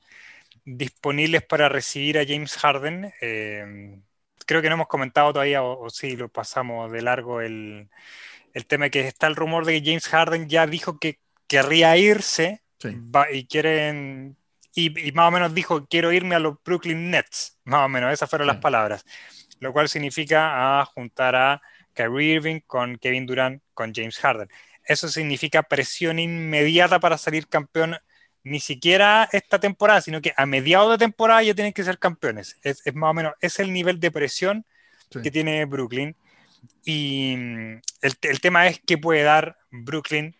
[0.64, 3.12] disponibles para recibir a James Harden.
[3.20, 4.00] Eh,
[4.46, 7.90] creo que no hemos comentado todavía, o, sí, lo pasamos de largo, el,
[8.68, 12.62] tema de que está el rumor de que James Harden ya dijo que querría irse
[13.32, 14.36] y quieren
[14.74, 18.28] y, más o menos dijo, quiero irme a los Brooklyn Nets, más o menos, esas
[18.28, 19.04] fueron las palabras,
[19.60, 24.48] lo cual significa a juntar a Kyrie Irving con Kevin Durant, con James Harden.
[24.84, 27.96] Eso significa presión inmediata para salir campeón,
[28.42, 32.58] ni siquiera esta temporada, sino que a mediados de temporada ya tienen que ser campeones.
[32.62, 34.66] Es, más o menos, es el nivel de presión
[35.22, 36.16] que tiene Brooklyn.
[36.84, 40.36] Y mm, el, el tema es qué puede dar Brooklyn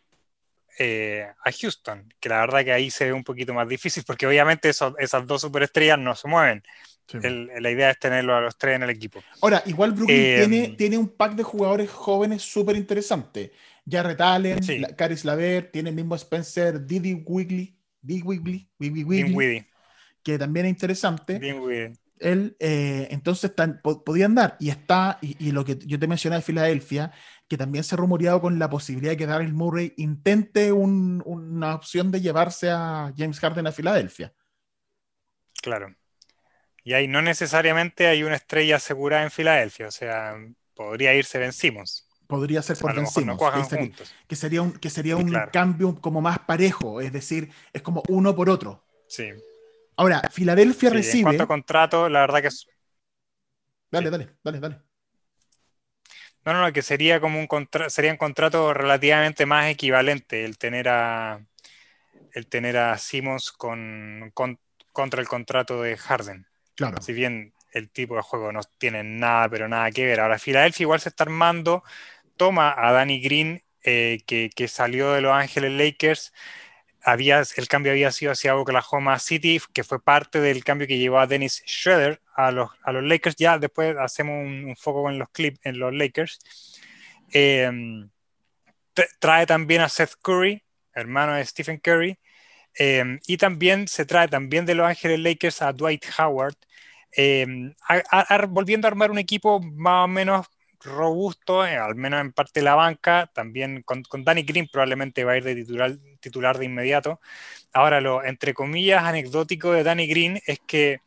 [0.79, 4.27] eh, a Houston, que la verdad que ahí se ve un poquito más difícil, porque
[4.27, 6.63] obviamente esas dos superestrellas no se mueven.
[7.13, 9.23] la idea es tenerlo a los tres en el equipo.
[9.41, 13.53] Ahora, igual Brooklyn eh, tiene, tiene, un pack de jugadores jóvenes súper interesante.
[13.89, 14.59] Jarrett Allen,
[14.97, 19.67] Caris Laver, tiene el mismo Spencer, Didi Wiggly, Didi Wiggly, Wiggly, Wiggly,
[20.23, 21.39] que también es interesante.
[22.21, 23.53] Él, eh, entonces
[24.05, 27.13] podían dar, y está, y, lo que yo te mencioné de Filadelfia,
[27.49, 32.11] que también se ha rumoreado con la posibilidad de que Daryl Murray intente una opción
[32.11, 34.33] de llevarse a James Harden a Filadelfia.
[35.63, 35.95] Claro.
[36.83, 40.37] Y ahí no necesariamente hay una estrella asegurada en Filadelfia, o sea,
[40.75, 42.09] podría irse Ben Simmons.
[42.27, 43.41] Podría ser por Ben Simmons,
[44.27, 48.35] que, sería, un, que sería un cambio como más parejo, es decir, es como uno
[48.35, 48.85] por otro.
[49.07, 49.31] Sí.
[49.97, 51.19] Ahora, Filadelfia recibe.
[51.19, 52.67] En cuanto a contrato, la verdad que es.
[53.91, 54.81] Dale, dale, dale, dale.
[56.45, 60.59] No, no, no, que sería como un contrato, sería un contrato relativamente más equivalente el
[60.59, 61.41] tener a
[62.33, 64.33] el tener a Simmons con,
[64.93, 66.47] contra el contrato de Harden.
[66.75, 67.01] Claro.
[67.01, 70.21] Si bien el tipo de juego no tiene nada, pero nada que ver.
[70.21, 71.85] Ahora, Filadelfia igual se está armando,
[72.37, 76.33] toma a Danny Green, eh, que, que, salió de Los Ángeles Lakers,
[77.07, 81.27] el cambio había sido hacia Oklahoma City, que fue parte del cambio que llevó a
[81.27, 83.37] Dennis Schroeder a los, a los Lakers.
[83.37, 86.39] Ya después hacemos un, foco en los clips en los Lakers.
[87.31, 88.09] Em,
[89.19, 90.63] trae también a Seth Curry,
[90.95, 92.19] hermano de Stephen Curry,
[92.75, 96.57] em, y también se trae también de Los Ángeles Lakers a Dwight Howard,
[97.13, 97.75] em,
[98.49, 100.47] volviendo a armar un equipo más o menos
[100.85, 105.25] robusto, eh, al menos en parte de la banca, también con, con, Danny Green probablemente
[105.25, 107.21] va a ir de titular, titular de inmediato.
[107.73, 111.01] Ahora, lo entre comillas anecdótico de Danny Green es que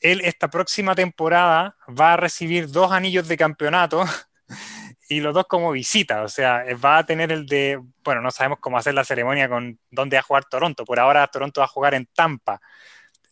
[0.00, 4.04] él esta próxima temporada va a recibir dos anillos de campeonato
[5.08, 8.58] y los dos como visita, o sea, va a tener el de, bueno, no sabemos
[8.60, 11.68] cómo hacer la ceremonia con dónde va a jugar Toronto, por ahora Toronto va a
[11.68, 12.60] jugar en Tampa.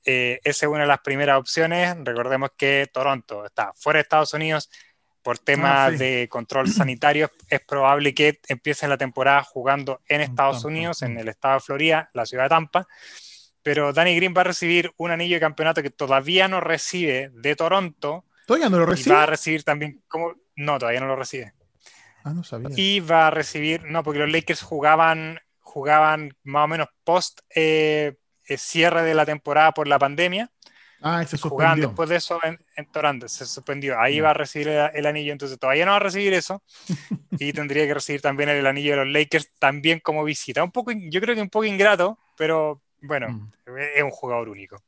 [0.04, 1.96] Eh, esa es una de las primeras opciones.
[2.04, 4.70] Recordemos que Toronto está fuera de Estados Unidos,
[5.26, 10.64] por temas ah, de control sanitario, es probable que empiece la temporada jugando en Estados
[10.64, 12.86] Unidos, en el estado de Florida, la ciudad de Tampa.
[13.60, 17.56] Pero Danny Green va a recibir un anillo de campeonato que todavía no recibe de
[17.56, 18.24] Toronto.
[18.46, 19.10] ¿Todavía no lo recibe?
[19.10, 21.54] Y va a recibir también, como, no, todavía no lo recibe.
[22.22, 22.68] Ah, no sabía.
[22.76, 28.14] Y va a recibir, no, porque los Lakers jugaban, jugaban más o menos post eh,
[28.46, 30.52] eh, cierre de la temporada por la pandemia.
[31.02, 31.88] Ah, se suspendió.
[31.88, 34.00] después de eso en, en se suspendió.
[34.00, 36.62] Ahí va a recibir el, anillo, entonces todavía no va a recibir eso.
[37.38, 40.64] y tendría que recibir también el, anillo de los Lakers también como visita.
[40.64, 43.78] Un poco, yo creo que un poco ingrato, pero bueno, mm.
[43.96, 44.82] es un jugador único.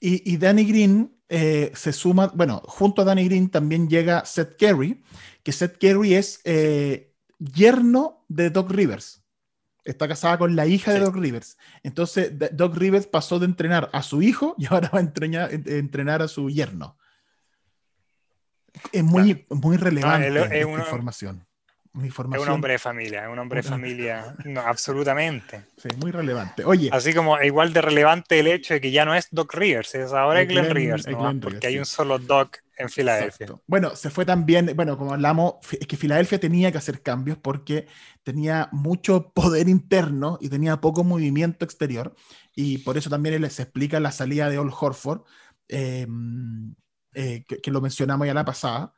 [0.00, 4.56] Y, y Danny Green eh, se suma, bueno, junto a Danny Green también llega Seth
[4.58, 5.02] Curry,
[5.42, 9.22] que Seth Curry es eh, yerno de Doc Rivers
[9.90, 11.58] está casada con la hija de Doc Rivers.
[11.82, 16.22] Entonces, Doc Rivers pasó de entrenar a su hijo y ahora va a entrenar, entrenar
[16.22, 16.96] a su yerno.
[18.92, 21.44] Es muy, muy relevante esta información.
[22.04, 25.64] Es un hombre de familia, es un hombre de familia, no, absolutamente.
[25.76, 26.64] Sí, muy relevante.
[26.64, 26.90] Oye.
[26.92, 30.12] Así como igual de relevante el hecho de que ya no es Doc Rivers, es
[30.12, 31.06] ahora Glenn, Rivers,
[31.40, 33.48] porque hay un solo Doc en Filadelfia.
[33.66, 37.86] Bueno, se fue también, bueno, como hablamos, es que Filadelfia tenía que hacer cambios porque
[38.22, 42.14] tenía mucho poder interno y tenía poco movimiento exterior.
[42.54, 45.22] Y por eso también les explica la salida de Old Horford,
[45.68, 46.74] em,
[47.14, 48.94] eh, que, lo mencionamos ya la pasada.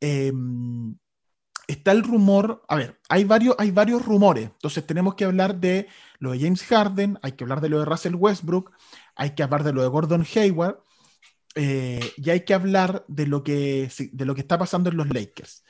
[0.00, 0.96] Em,
[1.66, 5.88] está el rumor, a ver, hay varios, hay varios rumores, entonces tenemos que hablar de
[6.18, 8.72] lo de James Harden, hay que hablar de lo de Russell Westbrook,
[9.16, 10.78] hay que hablar de lo de Gordon Hayward,
[11.56, 15.08] eh, y hay que hablar de lo, que, de lo que está pasando en los
[15.08, 15.64] Lakers.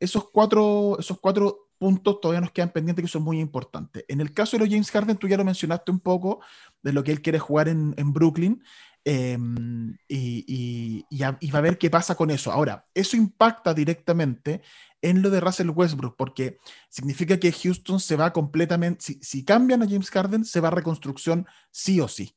[0.00, 4.04] Esos cuatro, esos cuatro puntos todavía nos quedan pendientes que son muy importantes.
[4.08, 6.40] En el caso de los James Harden, tú ya lo mencionaste un poco
[6.82, 8.62] de lo que él quiere jugar en, en Brooklyn.
[9.04, 12.50] Em, y, y, va a ver qué pasa con eso.
[12.50, 14.60] Ahora, eso impacta directamente
[15.00, 19.82] en lo de Russell Westbrook, porque significa que Houston se va completamente, si, si cambian
[19.82, 22.34] a James Harden, se va a reconstrucción sí o sí.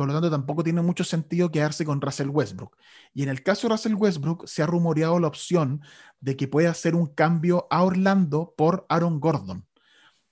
[0.00, 2.74] Por lo tanto, tampoco tiene mucho sentido quedarse con Russell Westbrook.
[3.12, 5.82] Y en el caso de Russell Westbrook, se ha rumoreado la opción
[6.20, 9.66] de que puede hacer un cambio a Orlando por Aaron Gordon.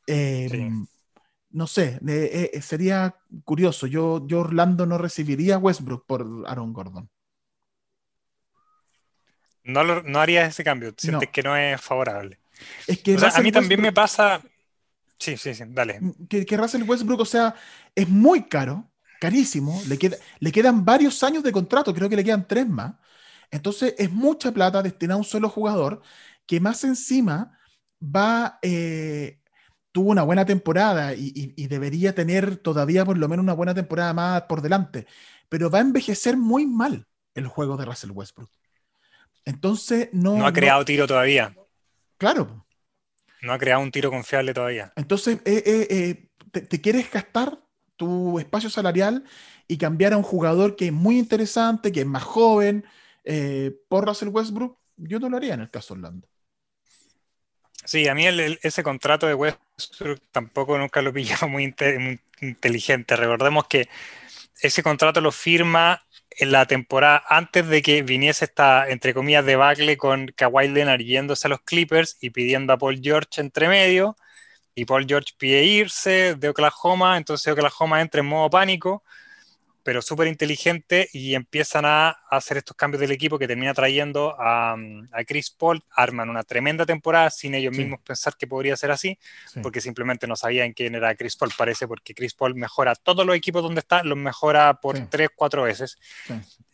[0.06, 0.86] Em,
[1.50, 3.86] no sé, eh, eh, sería curioso.
[3.86, 7.10] Yo, yo Orlando no recibiría a Westbrook por Aaron Gordon.
[9.64, 12.40] No, no haría ese cambio, sientes que no es favorable.
[12.86, 14.40] Es que a mí también me pasa.
[15.18, 16.00] Sí, sí, sí, dale.
[16.26, 17.54] Que, que Russell Westbrook, o sea,
[17.94, 18.87] es muy caro
[19.20, 22.94] carísimo, le, queda, le quedan varios años de contrato, creo que le quedan tres más.
[23.50, 26.02] Entonces es mucha plata destinada a un solo jugador
[26.46, 27.58] que más encima
[28.02, 29.40] va, eh,
[29.92, 34.42] tuvo una buena temporada y, debería tener todavía por lo menos una buena temporada más
[34.42, 35.06] por delante,
[35.48, 38.50] pero va a envejecer muy mal el juego de Russell Westbrook.
[39.44, 40.36] Entonces no...
[40.36, 41.54] No ha creado tiro todavía.
[42.16, 42.66] Claro.
[43.42, 44.92] No ha creado un tiro confiable todavía.
[44.96, 47.60] Entonces, eh, eh, te, te, quieres gastar
[47.98, 49.24] tu espacio salarial
[49.66, 52.86] y cambiar a un jugador que es muy interesante, que es más joven,
[53.24, 56.26] eh, por Russell Westbrook, yo no lo haría en el caso Orlando.
[57.84, 63.16] Sí, a mí ese contrato de Westbrook tampoco nunca lo pillaba muy, muy inteligente.
[63.16, 63.88] Recordemos que
[64.60, 69.96] ese contrato lo firma en la temporada antes de que viniese esta, entre comillas, debacle
[69.96, 74.16] con Kawhi Leonard yéndose a los Clippers y pidiendo a Paul George entre medio
[74.78, 79.02] y Paul George pide irse de Oklahoma, entonces Oklahoma entra en modo pánico,
[79.82, 84.76] pero súper inteligente y empiezan a hacer estos cambios del equipo que termina trayendo a,
[85.26, 89.18] Chris Paul, arman una tremenda temporada sin ellos mismos pensar que podría ser así,
[89.62, 93.34] porque simplemente no sabían quién era Chris Paul, parece, porque Chris Paul mejora todos los
[93.34, 95.98] equipos donde está, los mejora por tres, cuatro veces.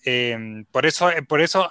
[0.05, 1.70] Em, por eso, por eso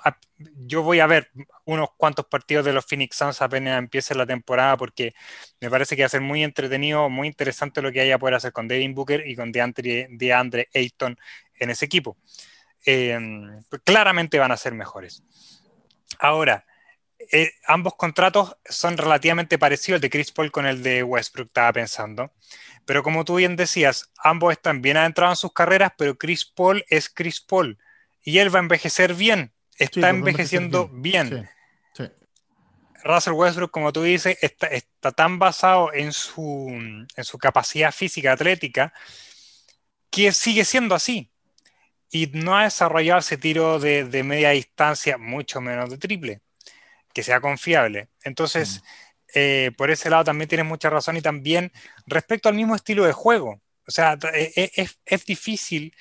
[0.55, 1.31] yo voy a ver
[1.65, 5.13] unos cuantos partidos de los Phoenix Suns apenas empiece la temporada, porque
[5.61, 8.53] me parece que va a ser muy entretenido, muy interesante lo que haya poder hacer
[8.53, 11.17] con Devin Booker y con DeAndre, Ayton
[11.59, 12.17] en ese equipo.
[12.85, 15.23] Em, claramente van a ser mejores.
[16.19, 16.65] Ahora,
[17.31, 21.73] eh, ambos contratos son relativamente parecidos, el de Chris Paul con el de Westbrook, estaba
[21.73, 22.33] pensando.
[22.85, 26.83] Pero como tú bien decías, ambos están bien adentrados en sus carreras, pero Chris Paul
[26.89, 27.77] es Chris Paul
[28.23, 31.49] y él va a envejecer bien, está pues, envejeciendo bien.
[33.03, 38.93] Russell Westbrook, como tú dices, está, tan basado en su, en su, capacidad física atlética
[40.09, 41.29] que sigue siendo así.
[42.09, 46.41] Y no ha desarrollado ese tiro de, media distancia, mucho menos de triple,
[47.13, 48.09] que sea confiable.
[48.23, 48.85] Entonces, mm.
[49.35, 51.17] eh, por ese lado también tienes mucha razón.
[51.17, 51.71] Y también
[52.05, 53.61] respecto al mismo estilo de juego.
[53.85, 55.93] O sea, e, e, es, es difícil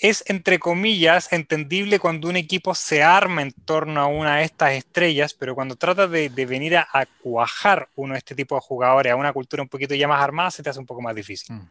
[0.00, 4.72] es, entre comillas, entendible cuando un equipo se arma en torno a una de estas
[4.72, 9.16] estrellas, pero cuando trata de, venir a, cuajar uno de este tipo de jugadores a
[9.16, 11.56] una cultura un poquito ya más armada, se te hace un poco más difícil.
[11.56, 11.68] Mm.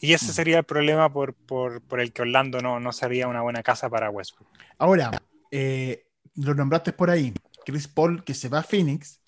[0.00, 0.34] Y ese mm.
[0.34, 1.34] sería el problema por,
[1.98, 4.48] el que Orlando no, no sería una buena casa para Westbrook.
[4.78, 7.34] Ahora, eh, lo nombraste por ahí,
[7.64, 9.20] Chris Paul que se va a Phoenix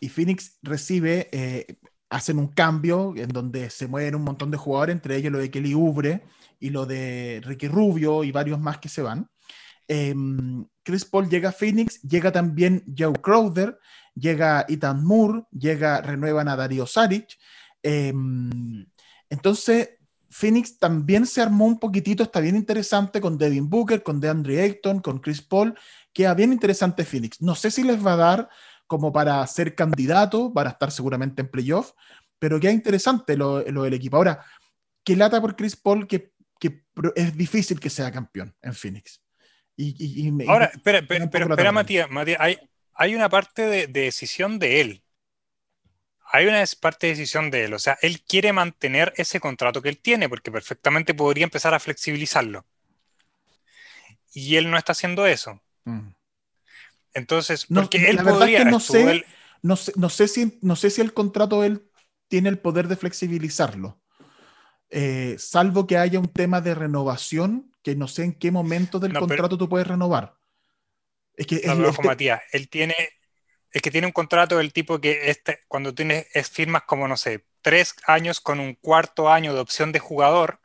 [0.00, 1.76] y Phoenix recibe, eh,
[2.10, 5.50] hacen un cambio en donde se mueven un montón de jugadores, entre ellos lo de
[5.50, 6.22] Kelly Oubre
[6.60, 9.28] y lo de Ricky Rubio y varios más que se van.
[9.86, 13.78] Em, Chris Paul llega a Phoenix, llega también Joe Crowder,
[14.14, 17.38] llega Ethan Moore, llega, renuevan a Dario Saric.
[17.82, 18.86] Em,
[19.30, 19.90] entonces,
[20.30, 25.00] Phoenix también se armó un poquitito, está bien interesante con Devin Booker, con DeAndre Ayton,
[25.00, 25.74] con Chris Paul,
[26.12, 27.40] queda bien interesante Phoenix.
[27.40, 28.48] No sé si les va a dar
[28.86, 31.92] como para ser candidato, para estar seguramente en playoff,
[32.38, 34.16] pero queda interesante lo, lo del equipo.
[34.16, 34.44] Ahora,
[35.04, 36.84] qué lata por Chris Paul que que
[37.14, 39.22] es difícil que sea campeón en Phoenix.
[39.76, 42.08] Y, Ahora, espera, pero, espera, Matías,
[42.40, 42.58] hay,
[42.94, 45.04] hay, una parte de, decisión de él.
[46.32, 47.74] Hay una parte de decisión de él.
[47.74, 51.78] O sea, él quiere mantener ese contrato que él tiene, porque perfectamente podría empezar a
[51.78, 52.66] flexibilizarlo.
[54.34, 55.62] Y él no está haciendo eso.
[55.84, 56.08] Mm.
[57.14, 58.64] Entonces, porque él podría.
[58.64, 59.24] no, sé,
[59.62, 61.88] no, sé, no, sé si, no sé si el contrato él
[62.26, 64.00] tiene el poder de flexibilizarlo.
[64.90, 69.12] Eh, salvo que haya un tema de renovación, que no sé en qué momento del
[69.12, 70.36] contrato tú puedes renovar.
[71.34, 71.62] Es que
[72.04, 72.94] Matías, él tiene,
[73.70, 77.44] es que tiene un contrato del tipo que este, cuando tienes firmas como, no sé,
[77.62, 80.60] tres años con un cuarto año de opción de jugador,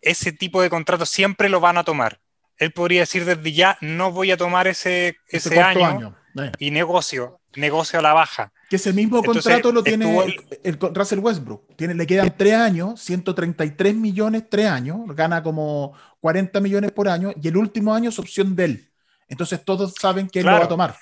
[0.00, 2.20] ese tipo de contrato siempre lo van a tomar.
[2.56, 6.52] Él podría decir desde ya, no voy a tomar ese, ese, año, eh.
[6.58, 8.52] y negocio, negocio a la baja.
[8.68, 11.76] Que ese mismo contrato lo tiene el, Russell Westbrook.
[11.76, 17.32] Tiene, le quedan tres años, 133 millones, tres años, gana como 40 millones por año,
[17.40, 18.90] y el último año es opción de él.
[19.28, 20.96] Entonces todos saben que él lo va a tomar.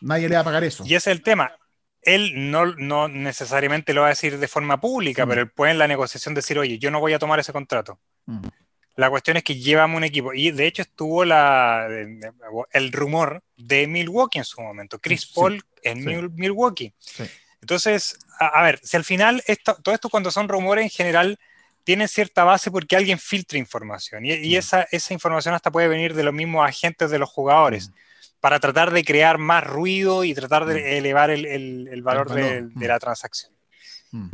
[0.00, 0.84] Nadie le va a pagar eso.
[0.86, 1.52] Y ese es el tema.
[2.02, 5.28] Él no, no necesariamente lo va a decir de forma pública, mm.
[5.28, 7.98] pero él puede en la negociación decir, oye, yo no voy a tomar ese contrato.
[8.26, 8.46] Mm.
[8.96, 10.34] La cuestión es que llevamos un equipo.
[10.34, 11.86] Y de hecho estuvo la,
[12.72, 14.98] el rumor de Milwaukee en su momento.
[14.98, 16.92] Chris Paul en Milwaukee.
[17.60, 19.42] Entonces, a, ver, si al final
[19.82, 21.38] todo esto cuando son rumores en general
[21.84, 24.24] tienen cierta base porque alguien filtra información.
[24.26, 24.58] Y, mm.
[24.58, 27.88] esa, esa, información hasta puede venir de los mismos agentes de los jugadores.
[27.88, 27.92] Mm.
[28.40, 30.86] Para tratar de crear más ruido y tratar de mm.
[30.86, 33.52] elevar el, el, valor, de, de la transacción.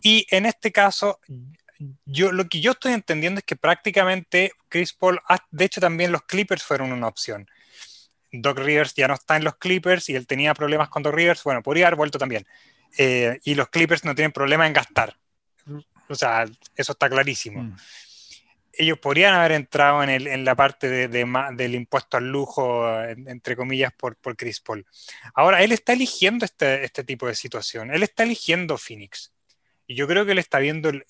[0.03, 1.19] Y en este caso,
[2.05, 5.21] yo lo que yo estoy entendiendo es que prácticamente Chris Paul,
[5.51, 7.49] de hecho también los Clippers fueron una opción.
[8.41, 11.43] Doc Rivers ya no está en los Clippers y él tenía problemas con Doc Rivers,
[11.45, 12.47] bueno, podría haber vuelto también.
[12.97, 15.17] Eh, y los Clippers no tienen problema en gastar.
[16.09, 16.45] O sea,
[16.77, 17.63] eso está clarísimo.
[17.63, 17.77] Mm.
[18.77, 23.55] Ellos podrían haber entrado en, el, en la parte de, del impuesto al lujo, entre
[23.55, 24.85] comillas, por, por Chris Paul.
[25.33, 27.93] Ahora, él está eligiendo este, este tipo de situación.
[27.93, 29.33] Él está eligiendo Phoenix.
[29.87, 31.05] Y yo creo que él está viendo el,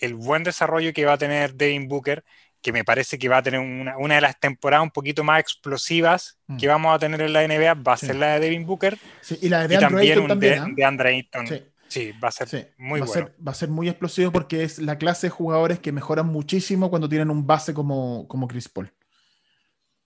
[0.00, 2.24] el buen desarrollo que va a tener Devin Booker,
[2.62, 6.38] que me parece que va a tener una, de las temporadas un poquito más explosivas
[6.46, 6.58] mm.
[6.58, 8.98] que vamos a tener en la NBA, va a ser la de Devin Booker.
[9.40, 11.46] y la de, también, de, de Andre Ayton.
[11.88, 12.12] Sí.
[12.22, 13.22] va a ser muy va bueno.
[13.26, 16.90] Ser, va a ser muy explosivo porque es la clase de jugadores que mejoran muchísimo
[16.90, 18.92] cuando tienen un base como, como Chris Paul.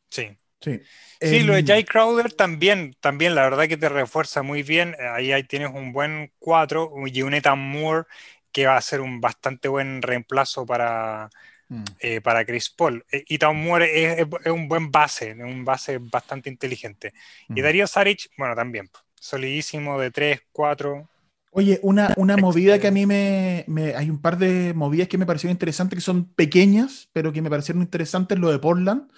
[0.08, 0.38] Sí.
[0.60, 0.80] Sí,
[1.20, 4.96] sí lo de em, Jay Crowder también, también, la verdad que te refuerza muy bien.
[5.12, 8.06] Ahí, ahí tienes un buen 4 y un Ethan Moore
[8.50, 11.28] que va a ser un bastante buen reemplazo para,
[11.68, 11.84] mm.
[12.00, 13.04] eh, para Chris Paul.
[13.10, 17.12] Eh, Ethan Moore es, un buen base, un base bastante inteligente.
[17.48, 17.62] Y mm.
[17.62, 21.08] Darío Saric, bueno, también, solidísimo de 3, 4.
[21.50, 25.18] Oye, una, una movida que a mí me, me, Hay un par de movidas que
[25.18, 29.08] me parecieron interesantes, que son pequeñas, pero que me parecieron interesantes, lo de Portland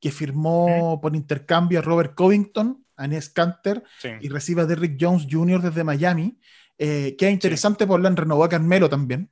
[0.00, 3.82] que firmó por intercambio a Robert Covington, a Ness Canter
[4.20, 5.60] y recibe a Derrick Jones Jr.
[5.60, 6.38] desde Miami.
[6.78, 9.30] Eh, queda interesante, Portland renovó a Carmelo también.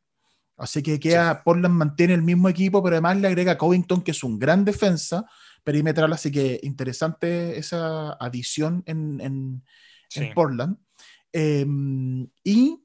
[0.57, 4.23] Así que queda, Portland mantiene el mismo equipo, pero además le agrega Covington, que es
[4.23, 5.27] un gran defensa
[5.65, 10.77] perimetral, así que interesante esa adición en, en, Portland.
[11.33, 12.85] Em, y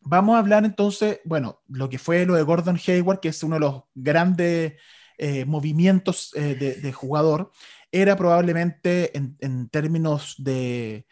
[0.00, 3.56] vamos a hablar entonces, bueno, lo que fue lo de Gordon Hayward, que es uno
[3.56, 4.74] de los grandes
[5.18, 7.52] eh, movimientos eh, de, jugador,
[7.92, 11.06] era probablemente en, términos de,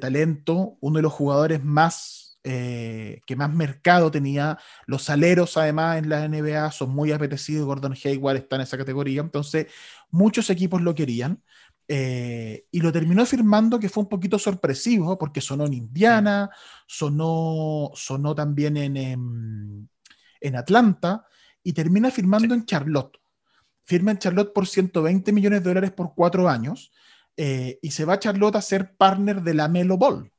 [0.00, 4.58] talento uno de los jugadores más eh, que más mercado tenía.
[4.86, 7.66] Los aleros, además, en la NBA son muy apetecidos.
[7.66, 9.20] Gordon Hayward está en esa categoría.
[9.20, 9.66] Entonces,
[10.10, 11.42] muchos equipos lo querían.
[11.88, 16.50] y lo terminó firmando, que fue un poquito sorpresivo, porque sonó en Indiana,
[16.86, 19.88] sonó, sonó también en,
[20.40, 21.24] en, Atlanta,
[21.62, 23.18] y termina firmando en Charlotte
[23.88, 26.92] firma en Charlotte por 120 millones de dólares por cuatro años
[27.38, 30.30] eh, y se va a Charlotte a ser partner de la Melo Ball.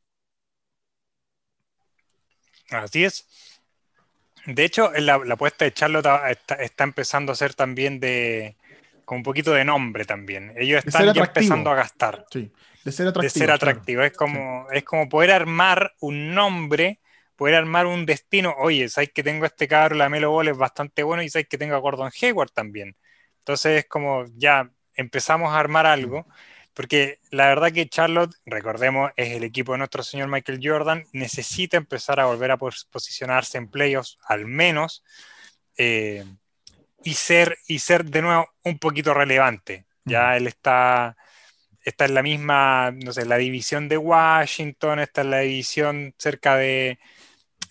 [2.72, 3.28] Así es.
[4.46, 6.08] De hecho, la, apuesta de Charlotte
[6.60, 8.56] está, empezando a ser también de
[9.06, 10.54] con un poquito de nombre también.
[10.56, 12.26] Ellos están ya empezando a gastar.
[12.32, 12.52] Sí,
[12.84, 13.22] de ser atractivo.
[13.24, 14.04] De ser atractivo.
[14.04, 17.00] Es, como, es como poder armar un nombre,
[17.36, 18.54] poder armar un destino.
[18.60, 21.58] Oye, sabes que tengo este cabro, la Melo Ball es bastante bueno y sabes que
[21.58, 22.96] tengo a Gordon Hayward también.
[23.40, 26.28] Entonces es como ya empezamos a armar algo,
[26.80, 31.76] porque la verdad que Charlotte, recordemos, es el equipo de nuestro señor Michael Jordan, necesita
[31.76, 35.04] empezar a volver a posicionarse en playoffs al menos
[35.76, 36.24] eh,
[37.04, 39.88] y, ser, y ser de nuevo un poquito relevante.
[40.06, 41.18] Ya él está,
[41.84, 46.56] está en la misma, no sé, la división de Washington, está en la división cerca
[46.56, 46.98] de,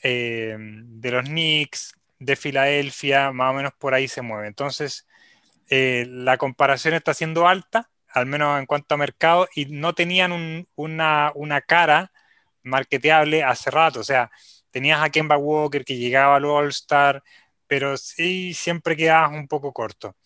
[0.03, 4.49] eh, de los Knicks, de Filadelfia, más o menos por ahí se mueve.
[4.49, 5.07] Entonces,
[5.71, 7.89] eh, la comparación está siendo alta,
[8.19, 12.13] al menos en cuanto a mercado, y no tenían una, cara
[12.63, 14.01] marketeable hace rato.
[14.01, 14.31] O sea,
[14.71, 17.23] tenías a Kemba Walker que llegaba al All-Star,
[17.67, 20.17] pero sí siempre quedabas un poco corto.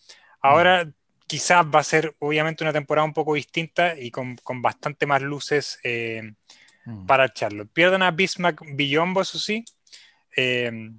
[0.41, 0.89] Ahora
[1.27, 5.79] quizás va a ser obviamente una temporada un poco distinta y con, bastante más luces
[5.83, 6.33] eh,
[6.85, 7.05] mm.
[7.05, 7.65] para echarlo.
[7.67, 9.63] Pierden a Bismack Billombo, eso sí,
[10.35, 10.91] eh,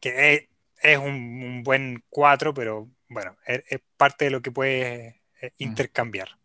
[0.00, 0.48] que
[0.82, 6.37] es, un, un, buen 4, pero bueno, es, parte de lo que puede eh, intercambiar.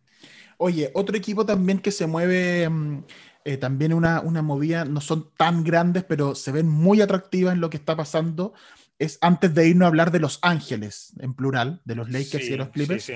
[0.58, 3.04] Oye, otro equipo también que se mueve, mm,
[3.46, 7.62] eh, también una, una, movida, no son tan grandes, pero se ven muy atractivas en
[7.62, 8.54] lo que está pasando,
[9.00, 12.50] es antes de irnos a hablar de Los Ángeles, en plural, de los Lakers y
[12.50, 13.12] de los Clippers,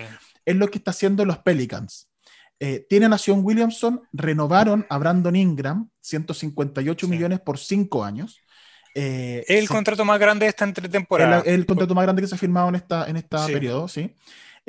[0.45, 2.09] es lo que está haciendo los Pelicans.
[2.59, 8.41] Eh, tienen a Sion Williamson, renovaron a Brandon Ingram, 158 millones por 5 años.
[8.95, 11.43] Eh, el contrato más grande de esta entretemporada.
[11.45, 13.88] El, el contrato más grande que se ha firmado en esta, en esta periodo,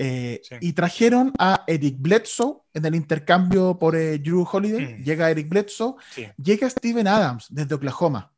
[0.00, 0.54] eh, ¿sí?
[0.60, 4.94] Y trajeron a Eric Bledsoe en el intercambio por eh, Drew Holiday.
[4.94, 5.02] Mm.
[5.02, 5.96] Llega Eric Bledsoe.
[6.36, 8.32] Llega Steven Adams desde Oklahoma.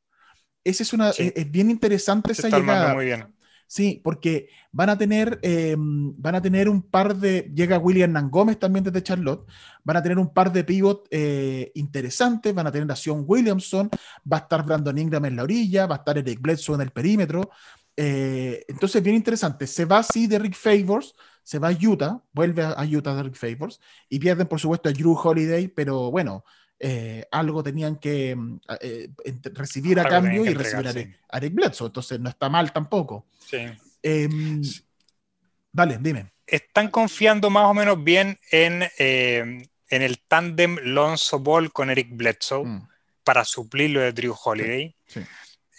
[0.64, 1.10] Esa es una.
[1.10, 2.94] Es, bien interesante esa llegada.
[2.94, 3.26] Muy bien.
[3.66, 8.58] Sí, porque van a tener, em, van a tener un par de, llega William Nangómez
[8.58, 9.46] también desde Charlotte,
[9.84, 13.88] van a tener un par de pivot eh, interesantes, van a tener a Sion Williamson,
[14.30, 16.90] va a estar Brandon Ingram en la orilla, va a estar Eric Bledsoe en el
[16.90, 17.48] perímetro.
[17.96, 19.66] Eh, entonces, bien interesante.
[19.66, 23.36] Se va así de Rick Favors, se va a Utah, vuelve a Utah de Rick
[23.36, 26.44] Favors, y pierden, por supuesto, a Drew Holiday, pero bueno,
[26.82, 29.08] eh, algo tenían que mm, eh,
[29.52, 30.86] recibir a cambio y recibir
[31.28, 33.26] a, Eric Bledsoe, entonces no está mal tampoco.
[33.38, 33.58] Sí.
[34.02, 34.62] Em,
[35.70, 36.32] dale, dime.
[36.46, 42.08] Están confiando más o menos bien en, em, en el tándem Lonzo Ball con Eric
[42.12, 42.88] Bledsoe mm.
[43.24, 44.94] para suplir lo de Drew Holiday.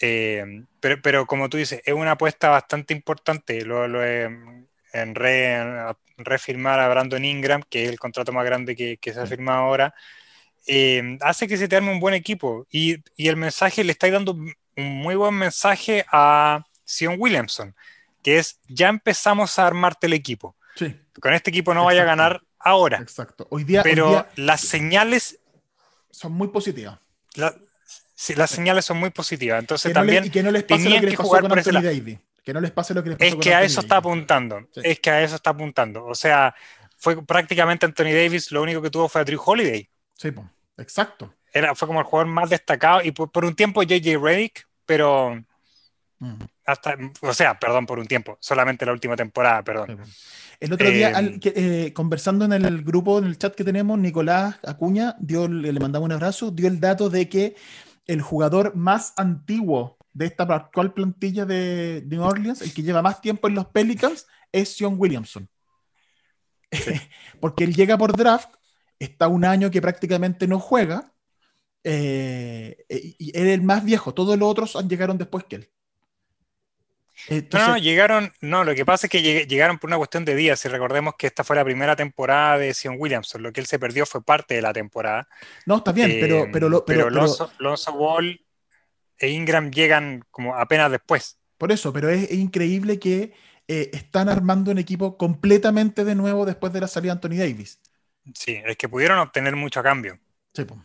[0.00, 3.64] Em, pero, pero, como tú dices, es una apuesta bastante importante.
[3.64, 3.86] Lo,
[4.92, 5.14] en,
[6.18, 9.58] refirmar a Brandon Ingram, que es el contrato más grande que, que se ha firmado
[9.58, 9.94] ahora.
[10.66, 12.66] Eh, hace que se te arme un buen equipo.
[12.70, 17.74] Y, el mensaje, le está dando un muy buen mensaje a, Sion Williamson,
[18.22, 20.56] que es ya empezamos a armarte el equipo.
[20.74, 23.46] Sí, Con este equipo no vaya a ganar ahora, exacto.
[23.50, 25.38] Hoy día, hoy pero día las señales,
[26.10, 26.98] son muy positivas.
[27.34, 27.54] la-
[28.14, 29.60] sí, las señales son muy positivas.
[29.60, 31.28] Entonces Que no le- también y que no les pase lo que que les pasó
[31.28, 31.82] jugar con Anthony.
[31.82, 32.18] Davis.
[32.42, 34.60] Que no les pase lo que les pasó Es con que a eso está apuntando.
[34.72, 34.80] Sí.
[34.84, 36.04] Es que a eso está apuntando.
[36.04, 36.54] O sea,
[36.96, 39.88] fue prácticamente Anthony Davis, lo único que tuvo fue a Drew Holiday.
[40.14, 41.34] Sí, po, exacto.
[41.52, 45.36] Era, fue como el jugador más destacado y por, por un tiempo JJ Redick, pero
[46.22, 46.34] Mm,
[46.66, 49.98] hasta, o sea, perdón, por un tiempo, solamente la última temporada, perdón.
[50.60, 53.98] El otro día, al- que, eh, conversando en el grupo, en el chat que tenemos,
[53.98, 57.56] Nicolás Acuña dio, le mandamos un abrazo, dio el dato de que
[58.06, 63.20] el jugador más antiguo de esta actual plantilla de New Orleans, el que lleva más
[63.20, 65.48] tiempo en los Pelicans, es Sion Williamson.
[67.40, 68.50] Porque él llega por draft,
[68.98, 71.12] está un año que prácticamente no juega,
[71.84, 75.70] eh, y él es el más viejo, todos los otros llegaron después que él.
[77.28, 80.24] No, Entonces, no, llegaron, no, lo que pasa es que lleg- llegaron por una cuestión
[80.24, 83.60] de días, y recordemos que esta fue la primera temporada de Sion Williamson, lo que
[83.60, 85.28] él se perdió fue parte de la temporada.
[85.66, 88.40] no, está bien, pero, Eh, pero- pero- Lonzo, Lonzo Ball
[89.22, 91.38] e Ingram llegan como apenas después.
[91.56, 93.32] Por eso, pero es, es increíble que
[93.68, 97.80] eh, están armando un equipo completamente de nuevo después de la salida de Anthony Davis.
[98.34, 100.18] Sí, es que pudieron obtener mucho a cambio.
[100.52, 100.82] Sí, po.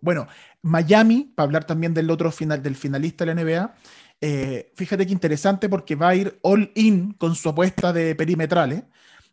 [0.00, 0.26] Bueno,
[0.62, 3.74] Miami, para hablar también del otro final, del finalista de la NBA,
[4.20, 8.82] eh, fíjate que interesante porque va a ir all in con su apuesta de perimetrales.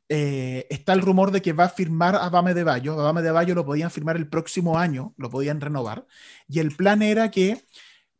[0.08, 3.00] Eh, está el rumor de que va a firmar a Bame de Bayo.
[3.00, 6.06] A Bame de Bayo lo podían firmar el próximo año, lo podían renovar.
[6.48, 7.66] Y el plan era que,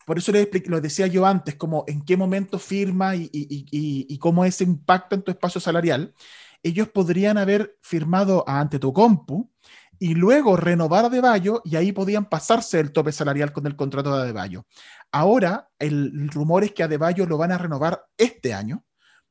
[0.06, 0.32] por eso
[0.66, 5.32] lo decía yo antes, como en qué momento firma y, cómo ese impacta en tu
[5.32, 6.14] espacio salarial.
[6.64, 9.52] Ellos podrían haber firmado a Antetokounmpo
[10.00, 13.76] y luego renovar a De Bayo y ahí podían pasarse el tope salarial con el
[13.76, 14.66] contrato de Adebayo.
[15.12, 18.84] Ahora el, rumor es que a Adebayo lo van a renovar este año,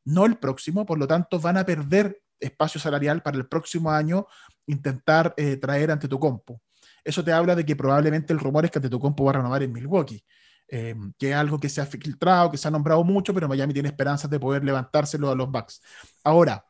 [0.05, 4.27] no el próximo, por lo tanto van a perder espacio salarial para el próximo año
[4.67, 6.61] intentar eh, traer ante tu compo.
[7.05, 9.35] Eso te habla de que probablemente el rumor es que ante tu compo va a
[9.35, 10.25] renovar en Milwaukee,
[10.69, 13.75] eh, que es algo que se ha filtrado, que se ha nombrado mucho, pero Miami
[13.75, 15.83] tiene esperanzas de poder levantárselo a los Bucks.
[16.23, 16.65] Ahora,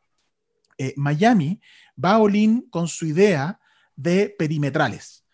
[0.77, 1.61] eh, Miami
[2.03, 3.61] va a Olin con su idea
[3.95, 5.25] de perimetrales.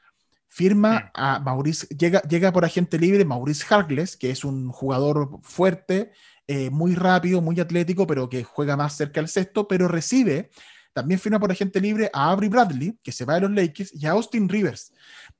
[0.48, 6.12] Firma a Maurice, llega, llega por agente libre Maurice Harkless, que es un jugador fuerte,
[6.52, 10.50] eh, muy rápido, muy atlético, pero que juega más cerca al sexto, pero recibe,
[10.92, 14.04] también firma por agente libre a Avery Bradley, que se va de los Lakers, y
[14.06, 14.92] a Austin Rivers.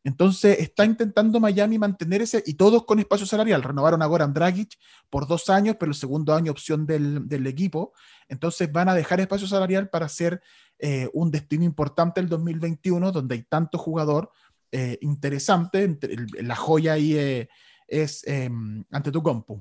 [0.05, 3.61] Entonces está intentando Miami mantener ese, y todos con espacio salarial.
[3.61, 4.79] Renovaron a Goran Dragic
[5.11, 7.93] por dos años, pero el segundo año opción del, del equipo.
[8.29, 10.41] Entonces van a dejar espacio salarial para hacer
[10.79, 14.31] eh, un destino importante el 2021, donde hay tanto jugador
[14.71, 15.99] eh, interesante.
[16.41, 17.49] La joya ahí eh,
[17.89, 18.49] es eh,
[18.93, 19.61] ante tu compu.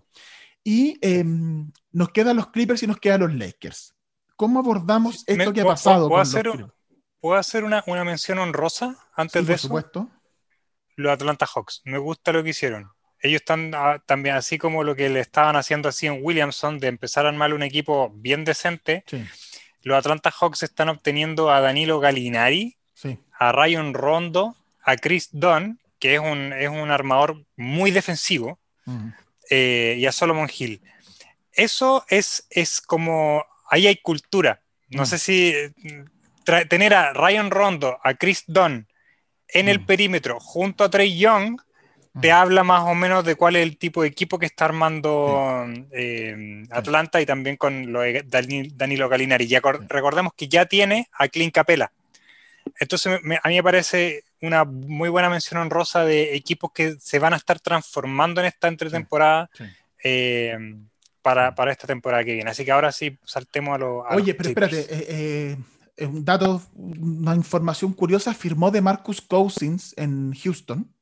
[0.69, 1.23] Y eh,
[1.91, 3.95] nos quedan los Clippers y nos quedan los Lakers.
[4.35, 6.07] ¿Cómo abordamos esto Me- que ha ¿puedo- pasado?
[6.07, 6.79] puedo con hacer los un- Clippers?
[7.21, 9.67] ¿Puedo hacer una, una mención honrosa antes Sí, de por eso?
[9.67, 10.09] supuesto.
[10.95, 11.81] Los Atlanta Hawks.
[11.85, 12.91] Me gusta lo que hicieron.
[13.21, 16.87] Ellos están ah, también, así como lo que le estaban haciendo así en Williamson, de
[16.87, 19.03] empezar a armar un equipo bien decente.
[19.07, 19.25] Sí,
[19.81, 23.17] Los Atlanta Hawks están obteniendo a Danilo Gallinari, sí.
[23.37, 28.59] a Ryan Rondo, a Chris Dunn, que es un, es un armador muy defensivo.
[29.49, 30.81] Eh, y a Solomon Hill.
[31.53, 34.61] Eso es, es como, ahí hay cultura.
[34.89, 35.05] No Mm.
[35.05, 35.71] sé si eh,
[36.67, 38.87] tener a Ryan Rondo, a Chris Dunn
[39.49, 39.85] en el Mm.
[39.85, 41.59] perímetro junto a Trey Young,
[42.21, 42.35] te Mm.
[42.35, 46.63] habla más o menos de cuál es el tipo de equipo que está armando eh,
[46.71, 49.47] Atlanta y también con lo de Dani- Danilo Gallinari.
[49.47, 49.85] Ya Sí.
[49.87, 51.91] recordemos que ya tiene a Clint Capela.
[52.79, 57.19] Entonces, me- a mí me parece una muy buena mención honrosa de equipos que se
[57.19, 59.63] van a estar transformando en esta entretemporada Sí.
[60.03, 60.57] eh,
[61.21, 62.49] para, para esta temporada que viene.
[62.51, 64.05] Así que ahora sí, saltemos a los.
[64.09, 64.73] a Oye, los pero Clippers.
[64.73, 65.03] espérate,
[65.51, 65.57] eh,
[65.97, 70.93] eh, un dato, una información curiosa, firmó de Marcus Cousins en Houston.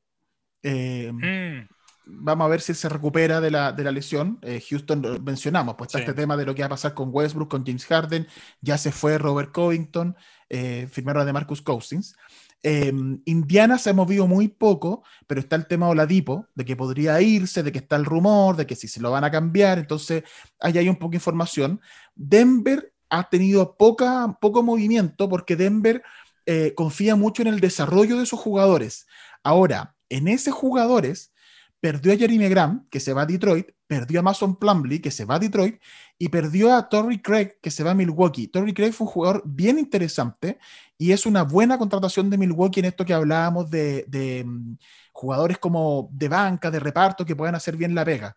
[0.64, 1.68] Eh, Mm,
[2.10, 4.40] Vamos a ver si se recupera de la, de la lesión.
[4.42, 6.04] Eh, Houston lo mencionamos, pues está Sí.
[6.04, 8.26] este tema de lo que va a pasar con Westbrook, con James Harden,
[8.62, 10.16] ya se fue Robert Covington,
[10.48, 12.16] eh, firmaron de Marcus Cousins.
[12.64, 12.92] Eh,
[13.26, 17.64] Indiana se ha movido muy poco, pero está el tema Oladipo, de que podría irse,
[17.64, 20.24] de que está el rumor, de que si se lo van a cambiar, entonces
[20.60, 21.80] ahí hay un poco de información.
[22.16, 26.04] Denver ha tenido poca, poco movimiento porque Denver
[26.46, 29.08] eh, confía mucho en el desarrollo de sus jugadores.
[29.44, 31.32] Ahora, en esos jugadores,
[31.80, 35.26] perdió a Jeremy Graham, que se va a Detroit, perdió a Mason Plumlee, que se
[35.26, 35.80] va a Detroit,
[36.18, 38.48] y perdió a Torrey Craig, que se va a Milwaukee.
[38.48, 40.58] Torrey Craig fue un jugador bien interesante
[40.98, 44.78] y es una buena contratación de Milwaukee en esto que hablábamos de, de, mm,
[45.12, 48.36] jugadores como de banca, de reparto, que puedan hacer bien la pega.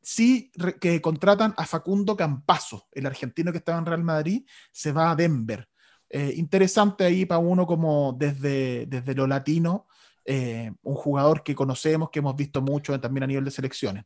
[0.00, 5.10] sí que contratan a Facundo Campazo, el argentino que estaba en Real Madrid, se va
[5.10, 5.68] a Denver.
[6.08, 9.86] Eh, interesante ahí para uno como desde, desde lo latino,
[10.24, 14.04] eh, un jugador que conocemos, que hemos visto mucho también a nivel de selecciones.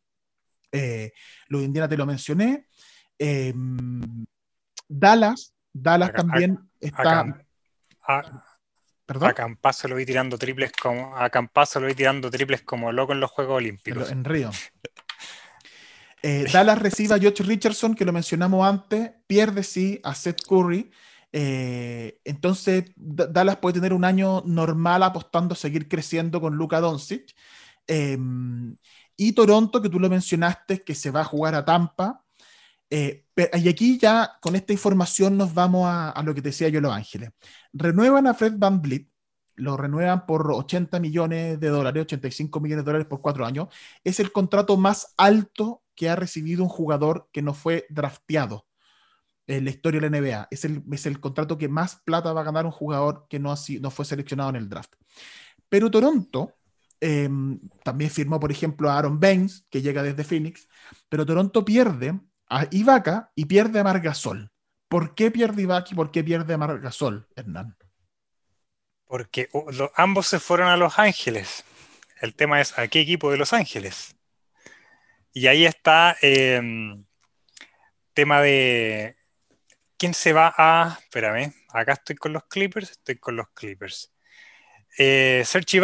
[0.72, 1.12] Eh,
[1.48, 2.66] lo de Indiana te lo mencioné.
[4.88, 7.44] Dallas, Dallas también está...
[9.06, 9.30] ¿Perdón?
[9.30, 13.12] A Campazo lo vi tirando triples como a Campazo lo vi tirando triples como loco
[13.12, 14.10] en los Juegos Olímpicos.
[14.10, 14.50] En, Río.
[16.52, 20.92] Dallas recibe a Josh Richardson, que lo mencionamos antes, pierde sí a Seth Curry,
[21.32, 27.34] eh, entonces, Dallas puede tener un año normal apostando a seguir creciendo con Luka Doncic.
[27.86, 28.76] Em,
[29.16, 32.21] y Toronto, que tú lo mencionaste, que se va a jugar a Tampa.
[32.94, 33.24] Eh,
[33.54, 37.30] y aquí ya con esta información nos vamos a, lo que decía yo, Los Ángeles.
[37.72, 39.08] Renuevan a Fred Van Vliet,
[39.54, 43.68] lo renuevan por 80 millones de dólares, 85 millones de dólares por cuatro años.
[44.04, 48.66] Es el contrato más alto que ha recibido un jugador que no fue drafteado
[49.46, 50.48] en la historia de la NBA.
[50.50, 53.52] Es el, es el contrato que más plata va a ganar un jugador que no,
[53.52, 54.92] así, no fue seleccionado en el draft.
[55.70, 56.52] Pero Toronto
[57.00, 60.68] em, también firmó, por ejemplo, a Aaron Baines, que llega desde Phoenix,
[61.08, 62.20] pero Toronto pierde
[62.52, 64.50] a Ibaka y pierde a Margasol.
[64.88, 67.76] ¿Por qué pierde Ibaka y por qué pierde a Margasol, Hernán?
[69.06, 71.64] Porque uh, ambos se fueron a Los Ángeles.
[72.20, 74.14] El tema es a qué equipo de Los Ángeles.
[75.32, 76.60] Y ahí está eh,
[78.12, 79.16] tema de
[79.96, 80.98] ¿Quién se va a.?
[81.00, 84.12] Espérame, acá estoy con los Clippers, estoy con los Clippers.
[84.98, 85.80] Eh, Serge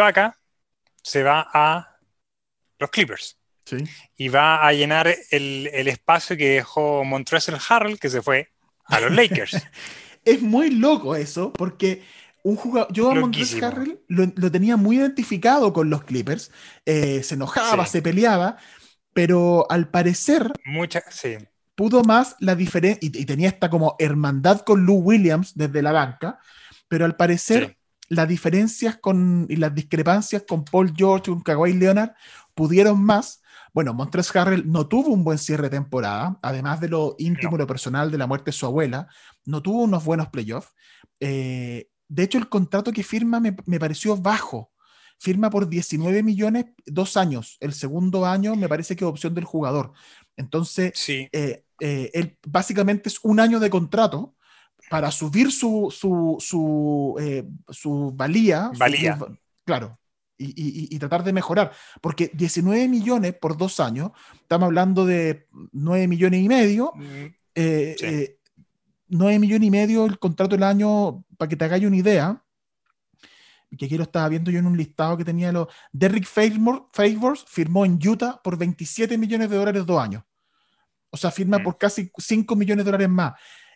[1.02, 1.98] se va a
[2.78, 3.38] los Clippers.
[3.68, 3.76] Sí.
[4.16, 8.48] Y va a llenar el, espacio que dejó Montrezl Harrell, que se fue
[8.86, 9.56] a los Lakers.
[10.24, 12.02] es muy loco eso, porque
[12.42, 16.50] un jugador, yo a Montrezl Harrell lo, tenía muy identificado con los Clippers.
[16.86, 18.56] Eh, se enojaba, se peleaba,
[19.12, 20.52] pero al parecer.
[20.64, 21.36] Mucha, sí
[21.78, 26.40] pudo más la diferencia, y, tenía esta como hermandad con Lou Williams desde la banca,
[26.88, 31.74] pero al parecer las diferencias con, y las discrepancias con Paul George y con Kawhi
[31.74, 32.14] Leonard
[32.56, 33.42] pudieron más.
[33.72, 37.58] Bueno, Montres Harrell no tuvo un buen cierre de temporada, además de lo íntimo y
[37.58, 39.08] lo personal de la muerte de su abuela,
[39.44, 40.74] no tuvo unos buenos playoffs.
[41.20, 44.72] Eh, de hecho, el contrato que firma me, me pareció bajo
[45.18, 47.56] firma por 19 millones dos años.
[47.60, 49.92] El segundo año me parece que es opción del jugador.
[50.36, 54.36] Entonces, eh, eh, él básicamente es un año de contrato
[54.88, 57.44] para subir su, su, su, eh,
[58.14, 58.70] valía.
[58.78, 59.18] Valía.
[59.64, 59.98] claro.
[60.39, 61.72] Y, tratar de mejorar.
[62.01, 66.93] Porque 19 millones por dos años, estamos hablando de 9 millones y medio.
[66.95, 72.45] 9 mm, millones y medio el contrato del año, para que te hagáis una idea,
[73.76, 75.68] que aquí lo estaba viendo yo en un listado que tenía los.
[75.93, 80.22] Derrick Favors firmó en Utah por 27 millones de dólares dos años.
[81.11, 81.62] O sea, firma mm.
[81.64, 83.32] por casi 5 millones de dólares más.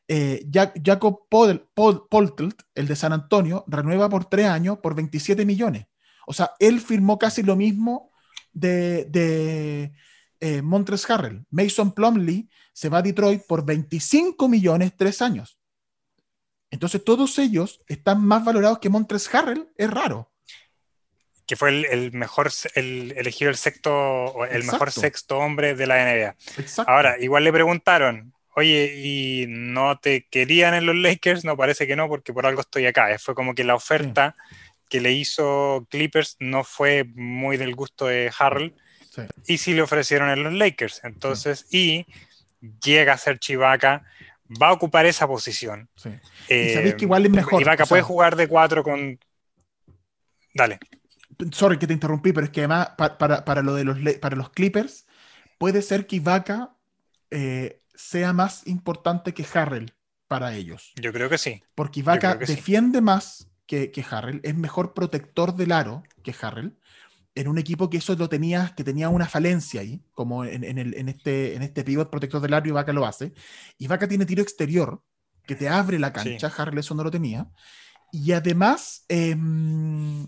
[0.08, 5.86] Eh, Jacob Poltelt, el de San Antonio, renueva por tres años por 27 millones.
[6.26, 8.12] O sea, él firmó casi lo mismo
[8.52, 9.92] de, de
[10.40, 11.44] eh, Montres Harrell.
[11.50, 15.58] Mason Plumley se va a Detroit por 25 millones tres años.
[16.70, 20.32] Entonces todos ellos están más valorados que Montres Harrell, es raro.
[21.46, 26.36] Que fue el, mejor, el elegido el sexto, el mejor sexto hombre de la NBA.
[26.86, 31.44] Ahora, igual le preguntaron, oye, ¿y no te querían en los Lakers?
[31.44, 33.16] No, parece que no, porque por algo estoy acá.
[33.18, 34.34] Fue como que la oferta
[34.92, 38.74] que le hizo Clippers no fue muy del gusto de Harrell.
[39.46, 41.00] Y sí le ofrecieron en los Lakers.
[41.02, 42.04] Entonces, y
[42.84, 44.04] llega a ser Chivaca
[44.62, 45.88] va a ocupar esa posición.
[45.96, 46.10] Sí.
[46.50, 47.62] y sabéis que igual es mejor.
[47.62, 49.18] Y Vaca puede jugar de cuatro con.
[50.52, 50.78] Dale.
[51.52, 55.06] Sorry que te interrumpí, pero es que además para, lo de los, para los Clippers,
[55.56, 56.76] puede ser que Ibaka
[57.30, 59.94] eh, sea más importante que Harrell
[60.28, 60.92] para ellos.
[60.96, 61.62] Yo creo que sí.
[61.74, 66.76] Porque Ibaka defiende más que, que Harrell, es mejor protector del aro que Harrell
[67.34, 70.94] en un equipo que eso lo tenía, que tenía una falencia ahí, como en, el,
[70.94, 73.32] en, este, en este pivot protector del área, y Vaca lo hace.
[73.78, 75.02] Y Vaca tiene tiro exterior,
[75.46, 76.54] que te abre la cancha, sí.
[76.58, 77.48] Harrell eso no lo tenía.
[78.12, 80.24] Y además, em,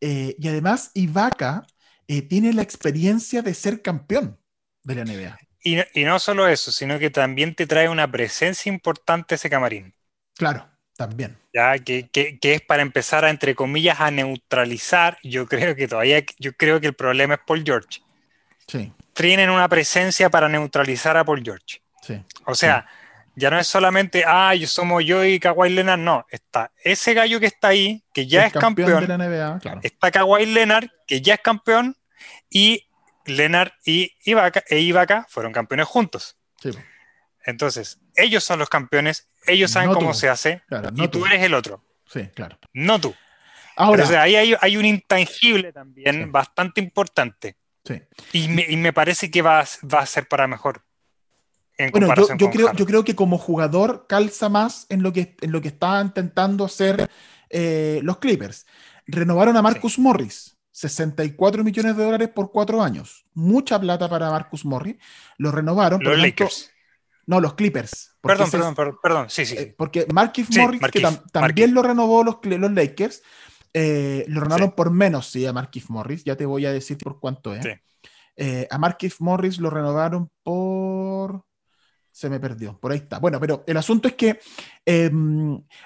[0.00, 1.66] eh, y además Ibaka
[2.06, 4.38] eh, tiene la experiencia de ser campeón
[4.82, 5.38] de la NBA.
[5.62, 9.94] Y, y no solo eso, sino que también te trae una presencia importante ese camarín.
[10.34, 11.36] Claro, también.
[11.52, 15.18] Ya, que, que, que, es para empezar a, entre comillas, a neutralizar.
[15.22, 18.00] Yo creo que todavía, yo creo que el problema es Paul George.
[18.66, 18.92] Sí.
[19.12, 21.80] Tienen una presencia para neutralizar a Paul George.
[22.02, 22.20] Sí.
[22.46, 22.86] O sea,
[23.36, 26.26] ya no es solamente, ah, yo somos yo y Kawhi Leonard, no.
[26.30, 29.00] Está ese gallo que está ahí, que ya es, campeón.
[29.00, 29.80] de la NBA, claro.
[29.82, 31.96] Está Kawhi Leonard, que ya es campeón,
[32.48, 32.86] y
[33.26, 36.36] Leonard y Ibaka, e Ibaka fueron campeones juntos.
[36.60, 36.70] Sí.
[37.44, 40.18] Entonces, ellos son los campeones, ellos saben No cómo tú.
[40.18, 41.26] se hace, Claro, no y tú tú.
[41.26, 42.58] eres el otro, Sí, claro.
[42.72, 43.14] no tú.
[43.76, 46.30] Ahora, Entonces, ahí hay, hay un intangible también Sí.
[46.30, 47.56] bastante importante.
[47.86, 48.00] sí.
[48.32, 50.82] Y me, y me parece que va, a- va a ser para mejor.
[51.76, 52.14] En Bueno, yo,
[52.50, 52.76] creo, Harden.
[52.76, 56.64] yo creo que como jugador calza más en lo que, en lo que estaban intentando
[56.64, 57.10] hacer
[57.50, 58.64] eh, los Clippers.
[59.06, 63.26] Renovaron a Marcus Morris, 64 millones de dólares por cuatro años.
[63.34, 64.96] Mucha plata para Marcus Morris.
[65.36, 65.98] Lo renovaron.
[65.98, 66.70] por Los tanto- Lakers.
[67.26, 68.16] No, los Clippers.
[68.20, 69.56] Perdón, perdón, perdón, perdón, sí, sí.
[69.56, 69.62] sí.
[69.62, 73.22] eh, porque Marquis Sí, Morris, que tam- también lo renovó los, Lakers,
[73.72, 74.74] eh, lo renovaron Sí.
[74.76, 76.24] por menos, sí, a Marquis Morris.
[76.24, 77.62] Ya te voy a decir por cuánto es.
[77.64, 77.70] Sí.
[78.36, 81.44] Eh, a Marquis Morris lo renovaron por.
[82.10, 83.18] Se me perdió, por ahí está.
[83.18, 84.38] Bueno, pero el asunto es que
[84.86, 85.10] eh,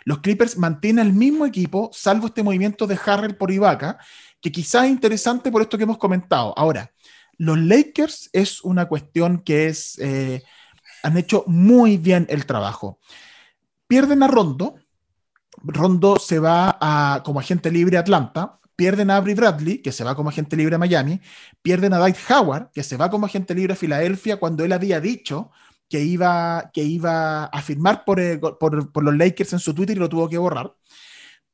[0.05, 3.99] los Clippers mantienen el mismo equipo, salvo este movimiento de Harrell por Ibaka,
[4.41, 6.53] que quizás es interesante por esto que hemos comentado.
[6.57, 6.93] Ahora,
[7.39, 9.99] los Lakers es una cuestión que es.
[10.01, 10.43] eh,
[11.09, 12.99] han hecho muy bien el trabajo.
[13.87, 14.77] Pierden a Rondo.
[15.65, 16.79] Rondo se va
[17.25, 18.61] como agente libre a Atlanta.
[18.77, 21.21] Pierden a Avery Bradley, que se va como agente libre a Miami.
[21.63, 25.01] Pierden a Dwight Howard, que se va como agente libre a Filadelfia cuando él había
[25.01, 25.51] dicho
[25.89, 29.97] que iba, que iba a firmar por, eh, por- por los Lakers en su Twitter
[29.97, 30.75] y lo tuvo que borrar.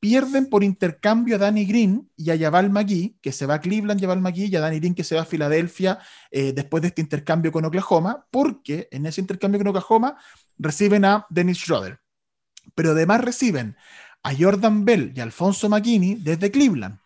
[0.05, 3.99] Pierden por intercambio a Danny Green y a Jabal McGee, que se va a Cleveland,
[3.99, 5.97] Jabal McGee, y a Danny Green, que se va a Filadelfia
[6.29, 10.15] eh, después de este intercambio con Oklahoma, porque en ese intercambio con Oklahoma
[10.59, 12.01] reciben a Dennis Schroeder.
[12.75, 13.77] Pero además reciben
[14.21, 16.99] a Jordan Bell y Alfonso McKinney desde Cleveland.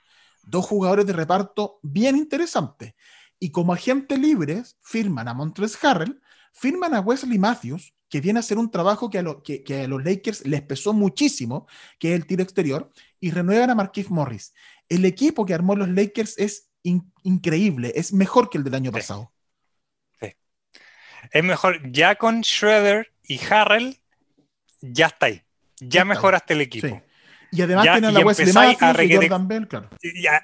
[0.43, 2.95] Dos jugadores de reparto bien interesantes.
[3.39, 6.21] Y como agentes libres firman a Montrezl Harrell,
[6.51, 9.83] firman a Wesley Matthews, que viene a hacer un trabajo que a, lo- que- que
[9.83, 11.67] a los Lakers les pesó muchísimo,
[11.99, 14.53] que es el tiro exterior, y renuevan a Marquise Morris.
[14.89, 18.89] El equipo que armó los Lakers es in- increíble, es mejor que el del año
[18.91, 18.93] Sí.
[18.97, 19.31] pasado.
[21.31, 23.99] Es mejor, ya con Schroeder y Harrell,
[24.81, 25.43] ya está ahí.
[25.79, 26.87] Ya está mejoraste el equipo.
[26.87, 26.95] Sí.
[27.51, 29.89] Y además Ya- tienen y a Wesley Matthews y Jordan Bell, claro.
[30.23, 30.43] Ya-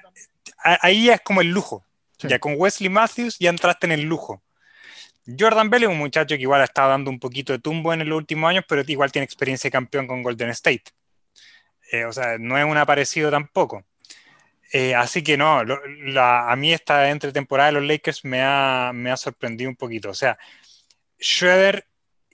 [0.82, 1.84] ahí ya es como el lujo.
[2.18, 4.42] Ya con Wesley Matthews ya entraste en el lujo.
[5.38, 8.08] Jordan Bell es un muchacho que igual ha estado dando un poquito de tumbo en
[8.08, 10.84] los últimos años, pero igual tiene experiencia de campeón con Golden State.
[11.92, 13.84] Eh, o sea, no es un aparecido tampoco.
[14.72, 19.10] Eh, así que no, la- a mí esta entretemporada de los Lakers me ha, me
[19.10, 20.10] ha sorprendido un poquito.
[20.10, 20.38] O sea,
[21.20, 21.86] Schroeder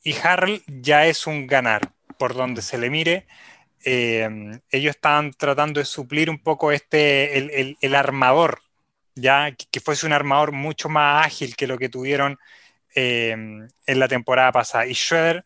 [0.05, 3.27] y Harrell ya es un ganar por donde se le mire.
[3.85, 4.29] Eh,
[4.71, 8.63] ellos estaban tratando de suplir un poco este, el, el- el armador,
[9.15, 12.39] ya que, que fuese un armador mucho más ágil que lo que tuvieron
[12.95, 14.87] eh, en la temporada pasada.
[14.87, 15.45] Y Schroeder,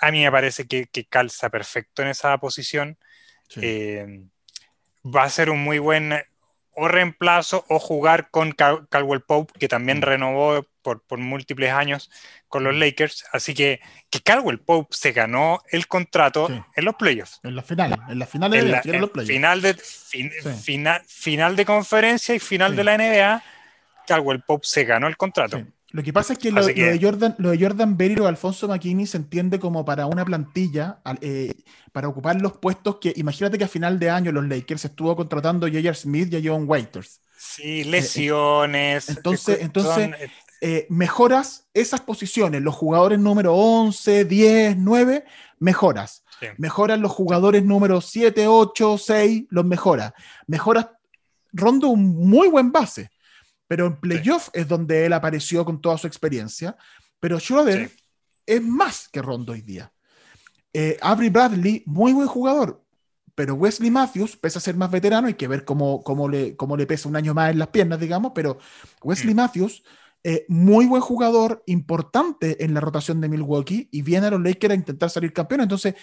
[0.00, 2.98] a mí me parece que, que calza perfecto en esa posición.
[3.48, 3.60] Sí.
[3.62, 4.22] Eh,
[5.04, 6.14] va a ser un muy buen
[6.76, 10.02] o reemplazo o jugar con Cal- Caldwell Pope, que también Mm.
[10.02, 12.10] renovó por, por múltiples años
[12.48, 13.24] con los Lakers.
[13.32, 16.60] Así que, que Caldwell Pope se ganó el contrato Sí.
[16.74, 17.38] en los playoffs.
[17.44, 19.32] En las finales, en de la- llegaron en los playoffs.
[19.32, 20.48] final, de, fin- Sí.
[20.64, 22.76] final, final de conferencia y final Sí.
[22.78, 23.42] de la NBA,
[24.08, 25.64] Caldwell Pope se ganó el contrato.
[25.94, 28.30] Lo que pasa es que lo, de Jordan, lo de Jordan Bell y lo de
[28.30, 31.54] Alfonso McKinney se entiende como para una plantilla, eh,
[31.92, 35.66] para ocupar los puestos que, imagínate que a final de año los Lakers estuvo contratando
[35.66, 35.94] a J.R.
[35.94, 37.20] Smith y a John Waiters.
[37.38, 39.08] Sí, lesiones.
[39.08, 40.30] entonces- eh, entonces- son, eh,
[40.66, 45.24] Eh, mejoras esas posiciones, los jugadores número 11, 10, 9,
[45.58, 46.24] mejoras.
[46.40, 46.46] sí.
[46.56, 50.12] Mejoras los jugadores número 7, 8, 6, los mejoras.
[50.46, 50.86] Mejoras
[51.52, 53.10] Rondo un muy buen base,
[53.66, 56.76] pero en playoff es donde él apareció con toda su experiencia.
[57.20, 57.96] Pero Schroeder Sí.
[58.46, 59.92] es más que Rondo hoy día.
[60.72, 62.82] Eh, Avery Bradley, muy buen jugador,
[63.34, 66.76] pero Wesley Matthews, pese a ser más veterano, hay que ver cómo, cómo, le, cómo
[66.76, 68.58] le pesa un año más en las piernas, digamos, pero
[69.02, 69.36] Wesley Mm.
[69.36, 69.82] Matthews,
[70.22, 74.72] eh, muy buen jugador, importante en la rotación de Milwaukee, y viene a los Lakers
[74.72, 75.62] a intentar salir campeón.
[75.62, 75.94] Entonces,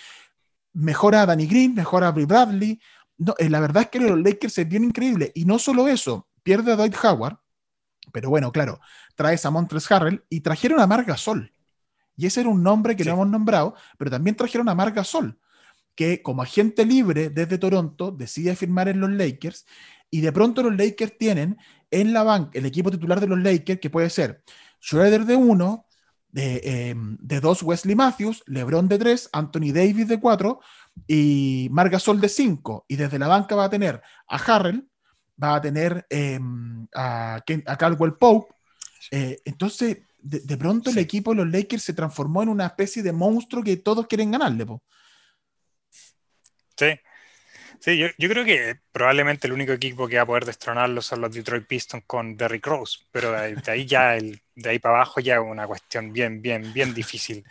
[0.73, 2.79] mejora a Danny Green, mejora a Avery Bradley.
[3.17, 5.31] No, eh, la verdad es que los Lakers es bien increíble.
[5.35, 7.37] Y no solo eso, pierde a Dwight Howard,
[8.11, 8.79] pero bueno, claro,
[9.15, 11.53] traes a Montres Harrell y trajeron a Marc Gasol.
[12.17, 13.09] Y ese era un nombre que Sí.
[13.09, 15.39] no hemos nombrado, pero también trajeron a Marc Gasol,
[15.95, 19.65] que como agente libre desde Toronto decide firmar en los Lakers
[20.09, 21.57] y de pronto los Lakers tienen
[21.89, 24.43] en la banca el equipo titular de los Lakers que puede ser
[24.81, 25.85] Schroeder de 1,
[26.29, 30.59] de, eh, de 2 Wesley Matthews, LeBron de 3, Anthony Davis de 4
[31.07, 32.85] y Marc Gasol de 5.
[32.87, 34.87] Y desde la banca va a tener a Harrell,
[35.41, 36.39] va a tener eh,
[36.93, 38.53] a, Ken- a Caldwell Pope.
[39.11, 41.01] Eh, entonces, de, de pronto el Sí.
[41.01, 44.65] equipo de los Lakers se transformó en una especie de monstruo que todos quieren ganarle.
[44.65, 44.83] po.
[46.77, 46.99] Sí.
[47.79, 51.21] Sí, yo, yo, creo que probablemente el único equipo que va a poder destronarlo son
[51.21, 55.19] los Detroit Pistons con Derrick Rose, pero de, ahí ya el, de ahí para abajo
[55.19, 57.43] ya es una cuestión bien, bien, bien difícil.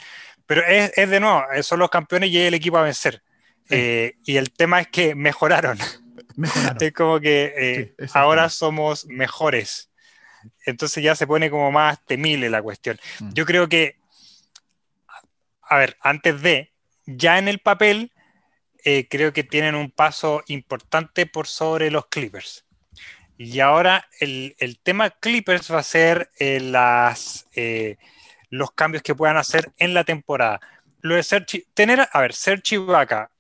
[0.47, 3.23] Pero es, es de nuevo, son los campeones y es el equipo a vencer.
[3.71, 5.79] Eh, y el tema es que mejoraron.
[6.81, 9.91] Es como que eh, ahora somos mejores.
[10.65, 12.99] Entonces ya se pone como más temible la cuestión.
[13.21, 13.33] Mm.
[13.33, 13.99] Yo creo que,
[15.63, 16.73] a ver, antes de,
[17.07, 18.13] ya en el papel
[18.85, 22.65] eh, creo que tienen un paso importante por sobre los Clippers.
[23.37, 27.47] Y ahora el, tema Clippers va a ser eh, las,
[28.51, 30.61] los cambios que puedan hacer en la temporada.
[31.01, 33.31] Lo de ser, tener, a ver, ser Chewbacca,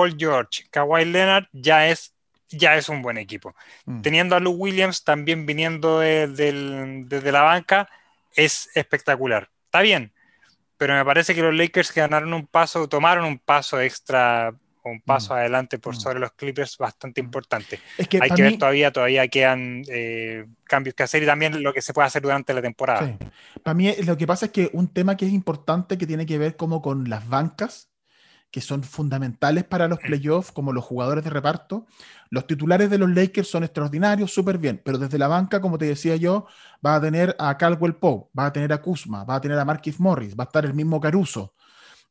[0.00, 2.14] Paul George, Kawhi Leonard ya es,
[2.48, 3.54] ya es un buen equipo.
[3.84, 4.00] Mm.
[4.00, 7.86] Teniendo a Lou Williams también viniendo desde la banca
[8.34, 9.50] es espectacular.
[9.66, 10.10] Está bien,
[10.78, 15.34] pero me parece que los Lakers ganaron un paso, tomaron un paso extra, un paso
[15.34, 15.36] mm.
[15.36, 16.00] adelante por mm.
[16.00, 17.24] sobre los Clippers bastante mm.
[17.26, 17.78] importante.
[17.98, 21.92] Hay que ver todavía, todavía quedan eh, cambios que hacer y también lo que se
[21.92, 23.18] puede hacer durante la temporada.
[23.62, 26.38] Para mí lo que pasa es que un tema que es importante que tiene que
[26.38, 27.89] ver como con las bancas
[28.50, 31.86] que son fundamentales para los playoffs, como los jugadores de reparto.
[32.30, 35.86] Los titulares de los Lakers son extraordinarios, súper bien, pero desde la banca, como te
[35.86, 36.46] decía yo,
[36.84, 39.64] va a tener a Caldwell Pope, va a tener a Kuzma, va a tener a
[39.64, 41.54] Marquis Morris, va a estar el mismo Caruso.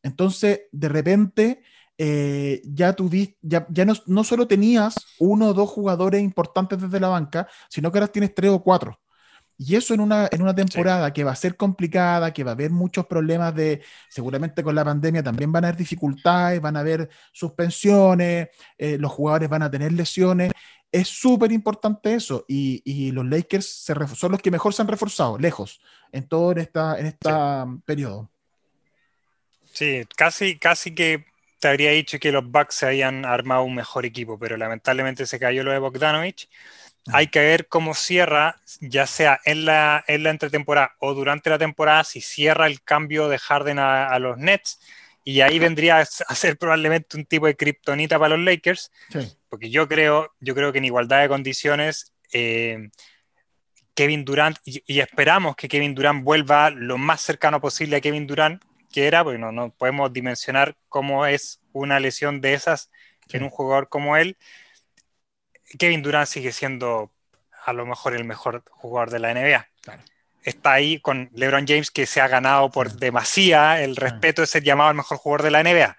[0.04, 1.64] Entonces, de repente,
[1.98, 7.00] eh, ya, tuviste, ya, ya no, no, solo tenías uno o dos jugadores importantes desde
[7.00, 9.00] la banca, sino que ahora tienes tres o cuatro.
[9.62, 12.54] Y eso en una, en una temporada que va a ser complicada, que va a
[12.54, 16.80] haber muchos problemas de, seguramente con la pandemia también van a haber dificultades, van a
[16.80, 18.48] haber suspensiones,
[18.78, 20.54] eh, los jugadores van a tener lesiones.
[20.90, 22.46] Es súper importante eso.
[22.48, 25.82] Y, y, los Lakers se son los que mejor se han reforzado, lejos,
[26.14, 28.32] en todo en esta, en esta periodo.
[29.74, 31.26] Sí, casi, casi que
[31.60, 35.38] te habría dicho que los Bucks se habían armado un mejor equipo, pero lamentablemente se
[35.38, 36.48] cayó lo de Bogdanovich
[37.08, 41.58] hay que ver cómo cierra, ya sea en la, en la entretemporada o durante la
[41.58, 44.80] temporada, si cierra el cambio de Harden a, los Nets.
[45.24, 48.92] Y ahí vendría a ser probablemente un tipo de kriptonita para los Lakers.
[49.50, 52.90] Porque yo creo, yo creo que en igualdad de condiciones, eh,
[53.94, 58.64] Kevin Durant, y, esperamos que Kevin Durant vuelva lo más cercano posible a Kevin Durant,
[58.92, 62.90] que era, porque no, no podemos dimensionar cómo es una lesión de esas
[63.32, 64.38] en un jugador como él.
[65.78, 67.12] Kevin Durant sigue siendo
[67.66, 69.68] a lo mejor el mejor jugador de la NBA.
[70.44, 74.64] Está ahí con LeBron James que se ha ganado por demasía el respeto de ser
[74.64, 75.98] llamado el mejor jugador de la NBA.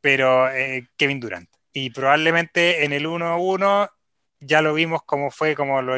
[0.00, 1.48] Pero eh, Kevin Durant.
[1.72, 3.90] Y probablemente en el 1-1
[4.40, 5.96] ya lo vimos como fue, como lo,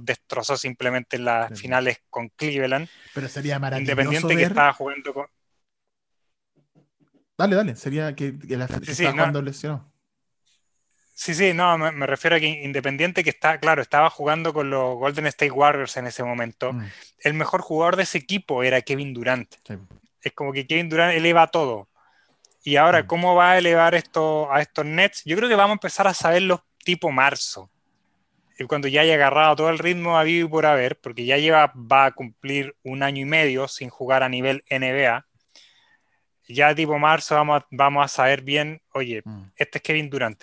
[0.00, 2.88] destrozó simplemente en las finales con Cleveland.
[3.14, 3.92] Pero sería maravilloso.
[3.92, 5.26] Independiente que estaba jugando con.
[7.36, 9.91] Dale, dale, sería que, la sí, sí, cuando lesionó.
[11.22, 14.96] Sí, sí, no, me, refiero a que Independiente que está, claro, estaba jugando con los
[14.96, 16.72] Golden State Warriors en ese momento.
[16.72, 16.84] Mm.
[17.20, 19.54] El mejor jugador de ese equipo era Kevin Durant.
[20.20, 21.88] Es como que Kevin Durant eleva todo.
[22.64, 23.06] Y ahora, mm.
[23.06, 25.22] ¿cómo va a elevar esto a estos Nets?
[25.24, 27.70] Yo creo que vamos a empezar a saberlos tipo marzo.
[28.58, 31.36] Y cuando ya haya agarrado todo el ritmo a vivo y por haber, porque ya
[31.36, 35.24] lleva, va a cumplir un año y medio sin jugar a nivel NBA.
[36.48, 39.52] Ya tipo marzo vamos a, vamos a saber bien, oye, mm.
[39.54, 40.42] este es Kevin Durant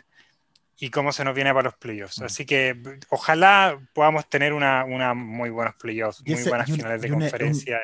[0.79, 2.21] y cómo se nos viene para los playoffs.
[2.21, 7.79] Así que ojalá podamos tener una, una muy buenos playoffs, muy buenas finales de conferencia.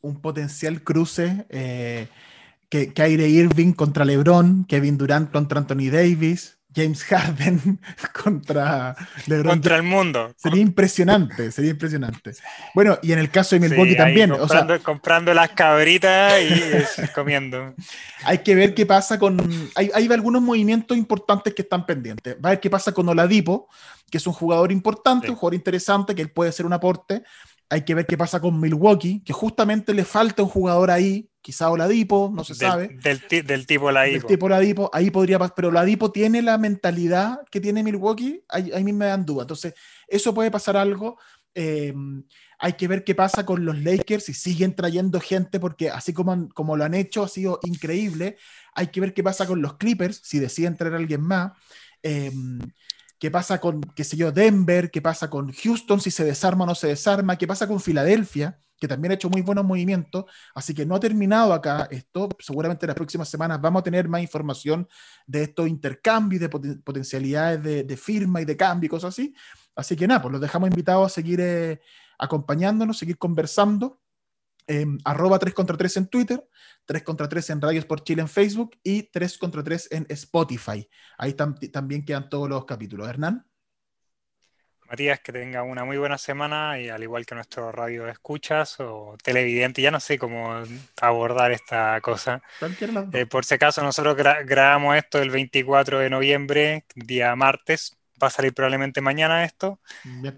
[0.00, 2.08] Un, potencial cruce eh,
[2.68, 7.80] que, que Irving contra LeBron, Kevin Durant contra Anthony Davis, James Harden
[8.22, 8.94] contra
[9.26, 9.52] LeBron.
[9.52, 10.32] Contra el mundo.
[10.36, 12.32] Sería impresionante, sería impresionante.
[12.74, 14.30] Bueno, y en el caso de Milwaukee también.
[14.30, 17.74] Comprando, comprando las cabritas y comiendo.
[18.24, 19.38] Hay que ver qué pasa con.
[19.74, 22.36] Hay, hay, algunos movimientos importantes que están pendientes.
[22.36, 23.68] Va a ver qué pasa con Oladipo,
[24.10, 27.22] que es un jugador importante, un jugador interesante, que él puede ser un aporte.
[27.68, 31.70] Hay que ver qué pasa con Milwaukee, que justamente le falta un jugador ahí quizá
[31.70, 32.96] Oladipo, no se sabe.
[33.02, 34.18] Del, del, tipo Oladipo.
[34.18, 38.70] Del tipo Oladipo, ahí podría pasar, pero Oladipo tiene la mentalidad que tiene Milwaukee, ahí,
[38.72, 39.42] ahí me dan duda.
[39.42, 39.74] Entonces,
[40.06, 41.18] eso puede pasar algo.
[41.54, 41.92] Eh,
[42.58, 46.48] hay que ver qué pasa con los Lakers si siguen trayendo gente, porque así como,
[46.50, 48.36] como lo han hecho, ha sido increíble.
[48.74, 51.52] Hay que ver qué pasa con los Clippers, si deciden traer a alguien más.
[52.04, 52.32] Eh,
[53.18, 56.66] qué pasa con, qué sé yo, Denver, qué pasa con Houston, si se desarma o
[56.68, 60.24] no se desarma, qué pasa con Filadelfia que también ha hecho muy buenos movimientos,
[60.56, 64.08] así que no ha terminado acá esto, seguramente en las próximas semanas vamos a tener
[64.08, 64.88] más información
[65.24, 69.32] de estos intercambios, de potencialidades de, firma y de cambio y cosas así,
[69.76, 71.80] así que nada, pues los dejamos invitados a seguir eh,
[72.18, 74.00] acompañándonos, seguir conversando,
[74.66, 76.48] em, arroba 3 contra 3 en Twitter,
[76.84, 80.88] 3 contra 3 en Radios por Chile en Facebook y 3 contra 3 en Spotify.
[81.18, 83.08] Ahí también quedan todos los capítulos.
[83.08, 83.46] Hernán.
[84.92, 89.16] Matías, que tenga una muy buena semana y al igual que nuestro radio escuchas o
[89.22, 90.62] televidente, ya no sé cómo
[91.00, 92.42] abordar esta cosa.
[93.14, 98.30] Eh, por si acaso, nosotros grabamos esto el 24 de noviembre, día martes, va a
[98.30, 99.80] salir probablemente mañana esto.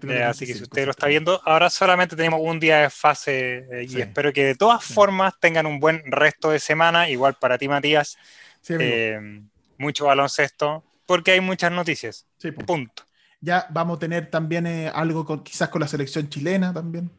[0.07, 3.57] Eh, así que si usted lo está viendo, ahora solamente tenemos un día de fase
[3.69, 7.57] eh, y espero que de todas formas tengan un buen resto de semana, igual para
[7.57, 8.17] ti Matías.
[9.77, 12.25] mucho baloncesto, porque hay muchas noticias.
[12.65, 13.03] Punto.
[13.45, 17.11] Ya vamos a tener también eh, algo con, quizás con la selección chilena también.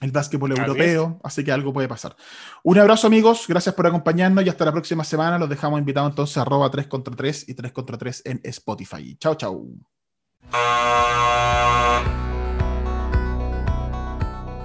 [0.00, 2.16] El básquetbol europeo, así que algo puede pasar.
[2.64, 5.38] Un abrazo amigos, gracias por acompañarnos y hasta la próxima semana.
[5.38, 9.16] Los dejamos invitados entonces a arroba 3 contra 3 y 3 contra 3 en Spotify.
[9.20, 9.64] Chao, chao.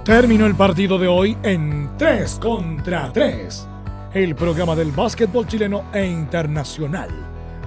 [0.03, 3.67] Terminó el partido de hoy en 3 contra 3.
[4.15, 7.11] El programa del básquetbol chileno e internacional.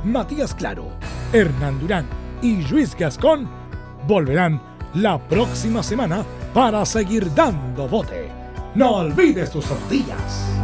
[0.03, 0.89] Matías Claro,
[1.33, 3.49] Hernán Durán y Luis Gascón
[4.07, 4.61] volverán
[4.95, 8.31] la próxima semana para seguir dando bote.
[8.75, 10.60] No olvides tus zapatillas.